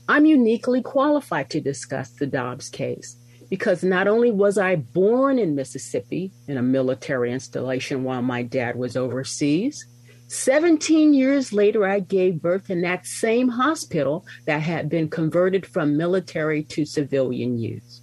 I'm 0.09 0.25
uniquely 0.25 0.81
qualified 0.81 1.51
to 1.51 1.61
discuss 1.61 2.11
the 2.11 2.29
Dobbs 2.29 2.69
case 2.69 3.17
because 3.51 3.83
not 3.83 4.07
only 4.07 4.31
was 4.31 4.57
I 4.57 4.77
born 4.77 5.41
in 5.41 5.57
Mississippi 5.57 6.31
in 6.47 6.59
a 6.59 6.63
military 6.63 7.33
installation 7.33 8.05
while 8.05 8.23
my 8.23 8.45
dad 8.45 8.77
was 8.77 8.97
overseas, 8.97 9.85
17 10.29 11.13
years 11.13 11.53
later, 11.53 11.85
I 11.85 11.99
gave 11.99 12.41
birth 12.41 12.71
in 12.71 12.83
that 12.83 13.05
same 13.05 13.49
hospital 13.49 14.25
that 14.47 14.63
had 14.63 14.89
been 14.89 15.09
converted 15.09 15.67
from 15.67 15.97
military 15.97 16.63
to 16.67 16.85
civilian 16.85 17.59
use. 17.59 18.01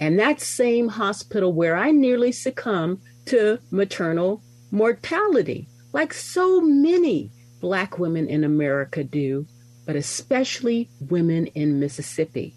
And 0.00 0.18
that 0.18 0.40
same 0.40 0.88
hospital 0.88 1.52
where 1.52 1.76
I 1.76 1.92
nearly 1.92 2.32
succumbed 2.32 2.98
to 3.26 3.60
maternal 3.70 4.42
mortality, 4.72 5.68
like 5.92 6.12
so 6.12 6.60
many 6.60 7.30
Black 7.60 7.98
women 7.98 8.26
in 8.26 8.42
America 8.42 9.04
do, 9.04 9.46
but 9.86 9.94
especially 9.94 10.90
women 11.08 11.46
in 11.48 11.78
Mississippi. 11.78 12.56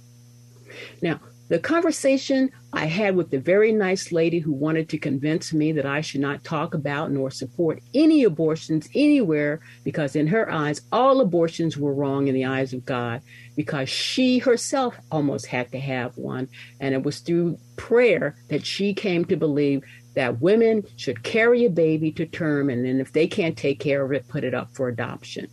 Now, 1.02 1.20
the 1.48 1.60
conversation 1.60 2.50
I 2.74 2.86
had 2.86 3.16
with 3.16 3.30
the 3.30 3.40
very 3.40 3.72
nice 3.72 4.12
lady 4.12 4.40
who 4.40 4.52
wanted 4.52 4.90
to 4.90 4.98
convince 4.98 5.54
me 5.54 5.74
that 5.74 5.86
I 5.86 6.02
should 6.02 6.22
not 6.22 6.44
talk 6.44 6.74
about 6.74 7.12
nor 7.12 7.30
support 7.30 7.84
any 7.94 8.24
abortions 8.24 8.90
anywhere 8.96 9.60
because, 9.84 10.16
in 10.16 10.26
her 10.28 10.52
eyes, 10.52 10.82
all 10.92 11.22
abortions 11.22 11.78
were 11.78 11.94
wrong 11.94 12.28
in 12.28 12.34
the 12.34 12.46
eyes 12.46 12.74
of 12.74 12.84
God 12.84 13.22
because 13.56 13.90
she 13.90 14.40
herself 14.40 14.98
almost 15.12 15.46
had 15.46 15.72
to 15.72 15.80
have 15.80 16.18
one. 16.18 16.48
And 16.80 16.96
it 16.96 17.04
was 17.04 17.20
through 17.20 17.60
prayer 17.76 18.36
that 18.50 18.66
she 18.66 18.96
came 18.96 19.24
to 19.26 19.38
believe 19.38 19.84
that 20.16 20.42
women 20.42 20.84
should 20.96 21.24
carry 21.24 21.66
a 21.66 21.70
baby 21.70 22.12
to 22.14 22.26
term 22.26 22.70
and 22.70 22.86
then 22.86 23.00
if 23.00 23.12
they 23.12 23.28
can't 23.28 23.58
take 23.58 23.80
care 23.80 24.04
of 24.04 24.12
it, 24.12 24.28
put 24.28 24.44
it 24.44 24.54
up 24.54 24.74
for 24.74 24.88
adoption. 24.88 25.48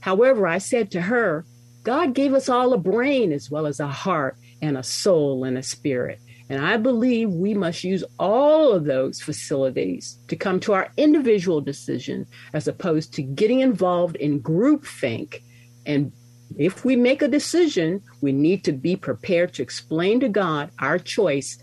However, 0.00 0.46
I 0.46 0.58
said 0.58 0.90
to 0.92 1.02
her, 1.02 1.44
God 1.82 2.14
gave 2.14 2.34
us 2.34 2.48
all 2.48 2.72
a 2.72 2.78
brain 2.78 3.32
as 3.32 3.50
well 3.50 3.66
as 3.66 3.80
a 3.80 3.88
heart 3.88 4.36
and 4.62 4.76
a 4.76 4.82
soul 4.82 5.44
and 5.44 5.56
a 5.56 5.62
spirit. 5.62 6.20
And 6.48 6.64
I 6.64 6.76
believe 6.78 7.30
we 7.30 7.54
must 7.54 7.84
use 7.84 8.02
all 8.18 8.72
of 8.72 8.84
those 8.84 9.20
facilities 9.20 10.18
to 10.28 10.36
come 10.36 10.58
to 10.60 10.72
our 10.72 10.92
individual 10.96 11.60
decision 11.60 12.26
as 12.52 12.66
opposed 12.66 13.14
to 13.14 13.22
getting 13.22 13.60
involved 13.60 14.16
in 14.16 14.42
groupthink. 14.42 15.42
And 15.86 16.12
if 16.58 16.84
we 16.84 16.96
make 16.96 17.22
a 17.22 17.28
decision, 17.28 18.02
we 18.20 18.32
need 18.32 18.64
to 18.64 18.72
be 18.72 18.96
prepared 18.96 19.54
to 19.54 19.62
explain 19.62 20.18
to 20.20 20.28
God 20.28 20.70
our 20.80 20.98
choice 20.98 21.62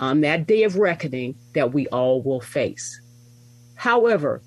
on 0.00 0.20
that 0.22 0.46
day 0.46 0.62
of 0.62 0.76
reckoning 0.76 1.34
that 1.54 1.72
we 1.72 1.86
all 1.88 2.22
will 2.22 2.40
face. 2.40 3.00
However, 3.74 4.42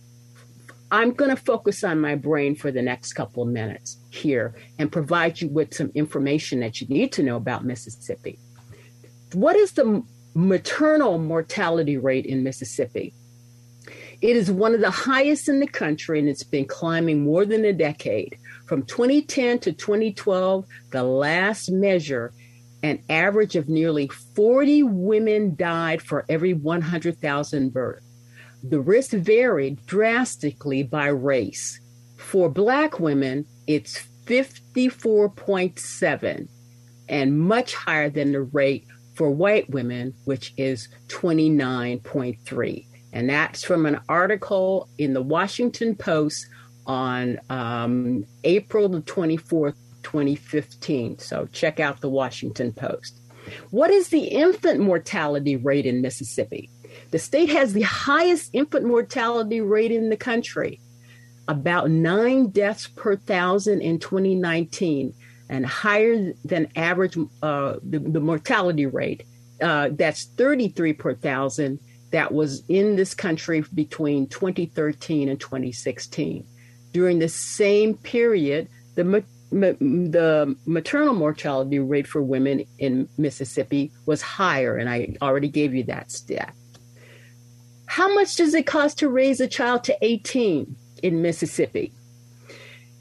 I'm 0.92 1.12
going 1.12 1.30
to 1.30 1.42
focus 1.42 1.86
on 1.86 2.02
my 2.02 2.16
brain 2.16 2.56
for 2.56 2.70
the 2.70 2.82
next 2.82 3.14
couple 3.14 3.44
of 3.44 3.50
minutes 3.50 3.98
here 4.10 4.54
and 4.78 4.92
provide 4.92 5.40
you 5.40 5.48
with 5.48 5.74
some 5.74 5.90
information 5.96 6.60
that 6.60 6.82
you 6.82 6.88
need 6.88 7.14
to 7.14 7.24
know 7.24 7.38
about 7.38 7.64
Mississippi. 7.64 8.38
What 9.34 9.56
is 9.56 9.72
the 9.72 10.04
maternal 10.34 11.18
mortality 11.18 11.98
rate 11.98 12.26
in 12.26 12.44
Mississippi? 12.44 13.14
It 14.22 14.36
is 14.36 14.52
one 14.52 14.76
of 14.76 14.82
the 14.82 14.92
highest 14.92 15.48
in 15.48 15.62
the 15.62 15.68
country 15.68 16.20
and 16.20 16.28
it's 16.28 16.44
been 16.44 16.66
climbing 16.66 17.24
more 17.24 17.46
than 17.46 17.64
a 17.64 17.74
decade. 17.74 18.38
From 18.66 18.84
2010 18.84 19.60
to 19.60 19.72
2012, 19.72 20.66
the 20.92 21.04
last 21.04 21.72
measure 21.72 22.34
an 22.84 23.02
average 23.10 23.56
of 23.56 23.70
nearly 23.70 24.08
40 24.08 24.84
women 24.84 25.56
died 25.56 26.02
for 26.02 26.26
every 26.28 26.54
100,000 26.54 27.74
births. 27.74 28.06
The 28.64 28.80
risk 28.80 29.12
varied 29.12 29.86
drastically 29.86 30.82
by 30.84 31.08
race. 31.08 31.80
For 32.18 32.50
Black 32.50 33.00
women, 33.00 33.46
it's 33.68 34.00
54.7 34.26 36.48
and 37.10 37.40
much 37.40 37.76
higher 37.76 38.10
than 38.10 38.32
the 38.32 38.44
rate 38.44 38.86
for 39.16 39.32
white 39.32 39.70
women, 39.70 40.14
which 40.26 40.54
is 40.58 40.88
29.3. 41.08 42.86
And 43.14 43.30
that's 43.30 43.64
from 43.64 43.86
an 43.86 44.00
article 44.08 44.88
in 44.98 45.14
the 45.14 45.22
Washington 45.22 45.96
Post 45.96 46.48
on 46.86 47.40
um, 47.50 48.26
April 48.44 48.90
the 48.90 49.02
24th, 49.02 49.76
2015. 50.04 51.20
So 51.20 51.48
check 51.52 51.80
out 51.80 52.02
the 52.02 52.10
Washington 52.10 52.74
Post. 52.74 53.20
What 53.72 53.92
is 53.92 54.10
the 54.10 54.26
infant 54.26 54.80
mortality 54.80 55.56
rate 55.56 55.86
in 55.86 56.02
Mississippi? 56.02 56.70
The 57.12 57.20
state 57.20 57.50
has 57.50 57.74
the 57.74 57.82
highest 57.82 58.52
infant 58.54 58.86
mortality 58.86 59.62
rate 59.62 59.92
in 59.92 60.10
the 60.10 60.18
country, 60.18 60.80
about 61.48 61.90
nine 61.90 62.50
deaths 62.50 62.88
per 62.88 63.16
thousand 63.16 63.82
in 63.82 64.00
2019, 64.00 65.14
and 65.50 65.66
higher 65.66 66.34
than 66.46 66.68
average 66.76 67.18
uh, 67.42 67.76
the, 67.84 68.00
the, 68.00 68.20
mortality 68.20 68.86
rate. 68.86 69.24
Uh, 69.62 69.90
that's 69.92 70.26
33 70.26 70.94
per 70.94 71.14
thousand 71.14 71.80
that 72.12 72.34
was 72.34 72.64
in 72.68 72.96
this 72.96 73.14
country 73.14 73.64
between 73.74 74.28
2013 74.28 75.30
and 75.30 75.40
2016. 75.40 76.46
During 76.94 77.20
the 77.20 77.30
same 77.30 77.96
period, 77.96 78.68
the 78.96 79.24
the 79.52 80.56
maternal 80.66 81.14
mortality 81.14 81.80
rate 81.80 82.08
for 82.08 82.22
women 82.22 82.66
in 82.80 83.10
Mississippi 83.18 83.92
was 84.06 84.22
higher, 84.22 84.78
and 84.78 84.90
I 84.90 85.16
already 85.22 85.50
gave 85.50 85.74
you 85.74 85.84
that 85.84 86.12
stat. 86.12 86.54
How 87.86 88.14
much 88.14 88.36
does 88.38 88.54
it 88.54 88.66
cost 88.66 89.00
to 89.00 89.10
raise 89.10 89.42
a 89.42 89.48
child 89.48 89.84
to 89.86 89.98
18 90.02 90.76
in 91.04 91.22
Mississippi? 91.22 91.94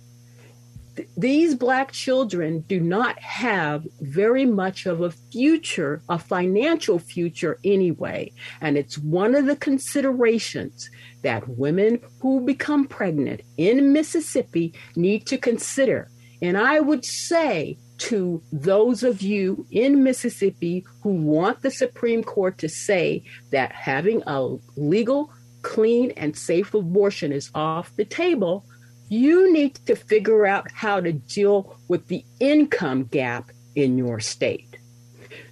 th- 0.95 1.09
these 1.17 1.55
Black 1.55 1.91
children 1.91 2.59
do 2.61 2.79
not 2.79 3.19
have 3.19 3.85
very 3.99 4.45
much 4.45 4.85
of 4.85 5.01
a 5.01 5.11
future, 5.11 6.01
a 6.07 6.19
financial 6.19 6.99
future 6.99 7.59
anyway. 7.63 8.31
And 8.61 8.77
it's 8.77 8.97
one 8.97 9.35
of 9.35 9.47
the 9.47 9.57
considerations 9.57 10.89
that 11.23 11.49
women 11.49 11.99
who 12.21 12.39
become 12.41 12.87
pregnant 12.87 13.41
in 13.57 13.91
Mississippi 13.91 14.73
need 14.95 15.25
to 15.27 15.37
consider 15.37 16.09
and 16.41 16.57
I 16.57 16.79
would 16.79 17.05
say 17.05 17.77
to 17.99 18.41
those 18.51 19.03
of 19.03 19.21
you 19.21 19.65
in 19.69 20.03
Mississippi 20.03 20.83
who 21.03 21.11
want 21.11 21.61
the 21.61 21.69
Supreme 21.69 22.23
Court 22.23 22.57
to 22.57 22.67
say 22.67 23.23
that 23.51 23.71
having 23.71 24.23
a 24.25 24.57
legal, 24.75 25.31
clean, 25.61 26.11
and 26.17 26.35
safe 26.35 26.73
abortion 26.73 27.31
is 27.31 27.51
off 27.53 27.95
the 27.95 28.05
table, 28.05 28.65
you 29.09 29.53
need 29.53 29.75
to 29.85 29.95
figure 29.95 30.47
out 30.47 30.71
how 30.73 30.99
to 30.99 31.13
deal 31.13 31.77
with 31.87 32.07
the 32.07 32.25
income 32.39 33.03
gap 33.03 33.51
in 33.75 33.97
your 33.97 34.19
state. 34.19 34.77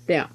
Now, 0.08 0.30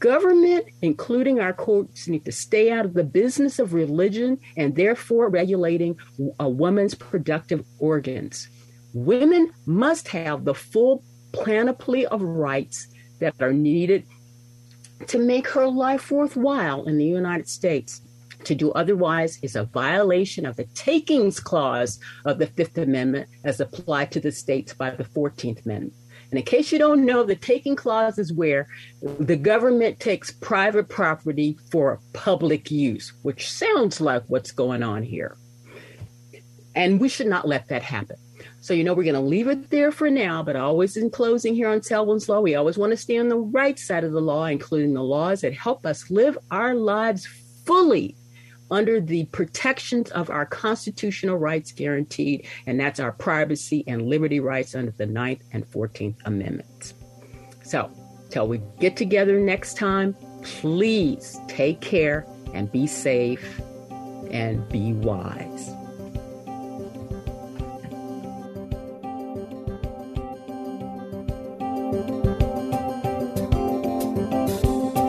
government, 0.00 0.66
including 0.80 1.38
our 1.38 1.52
courts, 1.52 2.08
need 2.08 2.24
to 2.24 2.32
stay 2.32 2.72
out 2.72 2.86
of 2.86 2.94
the 2.94 3.04
business 3.04 3.60
of 3.60 3.72
religion 3.72 4.40
and 4.56 4.74
therefore 4.74 5.28
regulating 5.28 5.96
a 6.40 6.48
woman's 6.48 6.96
productive 6.96 7.64
organs. 7.78 8.48
Women 8.94 9.52
must 9.66 10.08
have 10.08 10.44
the 10.44 10.54
full 10.54 11.02
panoply 11.44 12.06
of 12.06 12.22
rights 12.22 12.88
that 13.20 13.34
are 13.40 13.52
needed 13.52 14.04
to 15.08 15.18
make 15.18 15.48
her 15.48 15.66
life 15.66 16.10
worthwhile 16.10 16.84
in 16.84 16.98
the 16.98 17.04
United 17.04 17.48
States. 17.48 18.02
To 18.44 18.54
do 18.54 18.72
otherwise 18.72 19.38
is 19.42 19.56
a 19.56 19.64
violation 19.64 20.44
of 20.44 20.56
the 20.56 20.64
takings 20.74 21.38
clause 21.38 22.00
of 22.24 22.38
the 22.38 22.46
Fifth 22.46 22.76
Amendment 22.76 23.28
as 23.44 23.60
applied 23.60 24.10
to 24.12 24.20
the 24.20 24.32
states 24.32 24.74
by 24.74 24.90
the 24.90 25.04
14th 25.04 25.64
Amendment. 25.64 25.94
And 26.30 26.38
in 26.38 26.44
case 26.46 26.72
you 26.72 26.78
don't 26.78 27.04
know, 27.04 27.24
the 27.24 27.36
taking 27.36 27.76
clause 27.76 28.18
is 28.18 28.32
where 28.32 28.66
the 29.02 29.36
government 29.36 30.00
takes 30.00 30.30
private 30.30 30.88
property 30.88 31.58
for 31.70 32.00
public 32.14 32.70
use, 32.70 33.12
which 33.22 33.52
sounds 33.52 34.00
like 34.00 34.22
what's 34.28 34.50
going 34.50 34.82
on 34.82 35.02
here. 35.02 35.36
And 36.74 36.98
we 36.98 37.10
should 37.10 37.26
not 37.26 37.46
let 37.46 37.68
that 37.68 37.82
happen. 37.82 38.16
So, 38.62 38.74
you 38.74 38.84
know, 38.84 38.94
we're 38.94 39.02
going 39.02 39.16
to 39.16 39.20
leave 39.20 39.48
it 39.48 39.70
there 39.70 39.90
for 39.90 40.08
now, 40.08 40.40
but 40.40 40.54
always 40.54 40.96
in 40.96 41.10
closing 41.10 41.52
here 41.52 41.68
on 41.68 41.82
Selwyn's 41.82 42.28
Law, 42.28 42.40
we 42.40 42.54
always 42.54 42.78
want 42.78 42.92
to 42.92 42.96
stay 42.96 43.18
on 43.18 43.28
the 43.28 43.36
right 43.36 43.76
side 43.76 44.04
of 44.04 44.12
the 44.12 44.20
law, 44.20 44.44
including 44.44 44.94
the 44.94 45.02
laws 45.02 45.40
that 45.40 45.52
help 45.52 45.84
us 45.84 46.12
live 46.12 46.38
our 46.52 46.72
lives 46.72 47.26
fully 47.66 48.14
under 48.70 49.00
the 49.00 49.24
protections 49.26 50.12
of 50.12 50.30
our 50.30 50.46
constitutional 50.46 51.38
rights 51.38 51.72
guaranteed, 51.72 52.46
and 52.68 52.78
that's 52.78 53.00
our 53.00 53.10
privacy 53.10 53.82
and 53.88 54.08
liberty 54.08 54.38
rights 54.38 54.76
under 54.76 54.92
the 54.92 55.06
Ninth 55.06 55.42
and 55.52 55.68
14th 55.68 56.14
Amendments. 56.24 56.94
So, 57.64 57.90
till 58.30 58.46
we 58.46 58.60
get 58.78 58.96
together 58.96 59.40
next 59.40 59.76
time, 59.76 60.14
please 60.44 61.36
take 61.48 61.80
care 61.80 62.24
and 62.54 62.70
be 62.70 62.86
safe 62.86 63.60
and 64.30 64.66
be 64.68 64.92
wise. 64.92 65.81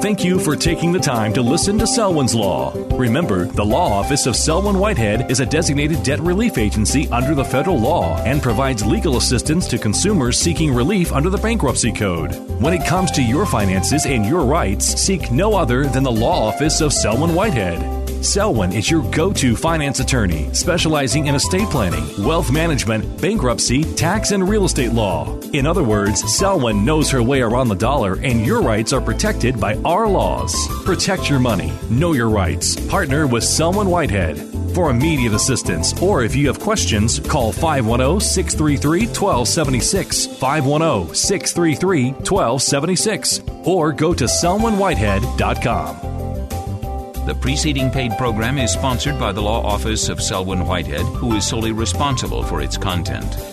Thank 0.03 0.25
you 0.25 0.37
for 0.37 0.57
taking 0.57 0.91
the 0.91 0.99
time 0.99 1.31
to 1.31 1.41
listen 1.41 1.79
to 1.79 1.87
Selwyn's 1.87 2.35
Law. 2.35 2.73
Remember, 2.97 3.45
the 3.45 3.63
law 3.63 3.89
office 3.89 4.25
of 4.25 4.35
Selwyn 4.35 4.77
Whitehead 4.77 5.31
is 5.31 5.39
a 5.39 5.45
designated 5.45 6.03
debt 6.03 6.19
relief 6.19 6.57
agency 6.57 7.07
under 7.07 7.33
the 7.33 7.45
federal 7.45 7.79
law 7.79 8.17
and 8.23 8.41
provides 8.41 8.85
legal 8.85 9.15
assistance 9.15 9.65
to 9.69 9.77
consumers 9.77 10.37
seeking 10.37 10.73
relief 10.73 11.13
under 11.13 11.29
the 11.29 11.37
bankruptcy 11.37 11.93
code. 11.93 12.35
When 12.59 12.73
it 12.73 12.85
comes 12.85 13.11
to 13.11 13.23
your 13.23 13.45
finances 13.45 14.05
and 14.05 14.25
your 14.25 14.43
rights, 14.43 14.87
seek 15.01 15.31
no 15.31 15.55
other 15.55 15.85
than 15.85 16.03
the 16.03 16.11
law 16.11 16.49
office 16.49 16.81
of 16.81 16.91
Selwyn 16.91 17.33
Whitehead. 17.33 18.03
Selwyn 18.23 18.71
is 18.71 18.89
your 18.89 19.01
go 19.11 19.33
to 19.33 19.53
finance 19.53 19.99
attorney, 19.99 20.49
specializing 20.53 21.27
in 21.27 21.35
estate 21.35 21.69
planning, 21.69 22.05
wealth 22.23 22.51
management, 22.53 23.21
bankruptcy, 23.21 23.83
tax, 23.95 24.31
and 24.31 24.47
real 24.47 24.63
estate 24.63 24.93
law. 24.93 25.37
In 25.51 25.67
other 25.67 25.83
words, 25.83 26.23
Selwyn 26.37 26.85
knows 26.85 27.11
her 27.11 27.21
way 27.21 27.41
around 27.41 27.67
the 27.67 27.75
dollar, 27.75 28.13
and 28.23 28.45
your 28.45 28.61
rights 28.61 28.93
are 28.93 29.01
protected 29.01 29.59
by 29.59 29.75
our 29.83 30.02
laws. 30.07 30.53
Protect 30.83 31.29
your 31.29 31.39
money, 31.39 31.71
know 31.89 32.13
your 32.13 32.29
rights. 32.29 32.75
Partner 32.87 33.27
with 33.27 33.43
Selwyn 33.43 33.89
Whitehead. 33.89 34.37
For 34.73 34.89
immediate 34.89 35.33
assistance, 35.33 35.93
or 36.01 36.23
if 36.23 36.35
you 36.35 36.47
have 36.47 36.59
questions, 36.59 37.19
call 37.19 37.51
510 37.51 38.19
633 38.19 39.05
1276, 39.07 40.25
510 40.37 41.13
633 41.15 42.11
1276, 42.11 43.41
or 43.65 43.93
go 43.93 44.13
to 44.13 44.23
selwynwhitehead.com. 44.23 46.13
The 47.25 47.35
preceding 47.35 47.89
paid 47.89 48.17
program 48.17 48.57
is 48.57 48.73
sponsored 48.73 49.17
by 49.17 49.31
the 49.31 49.41
Law 49.41 49.63
Office 49.63 50.09
of 50.09 50.21
Selwyn 50.21 50.65
Whitehead, 50.65 51.05
who 51.05 51.35
is 51.35 51.47
solely 51.47 51.71
responsible 51.71 52.43
for 52.43 52.61
its 52.61 52.75
content. 52.75 53.52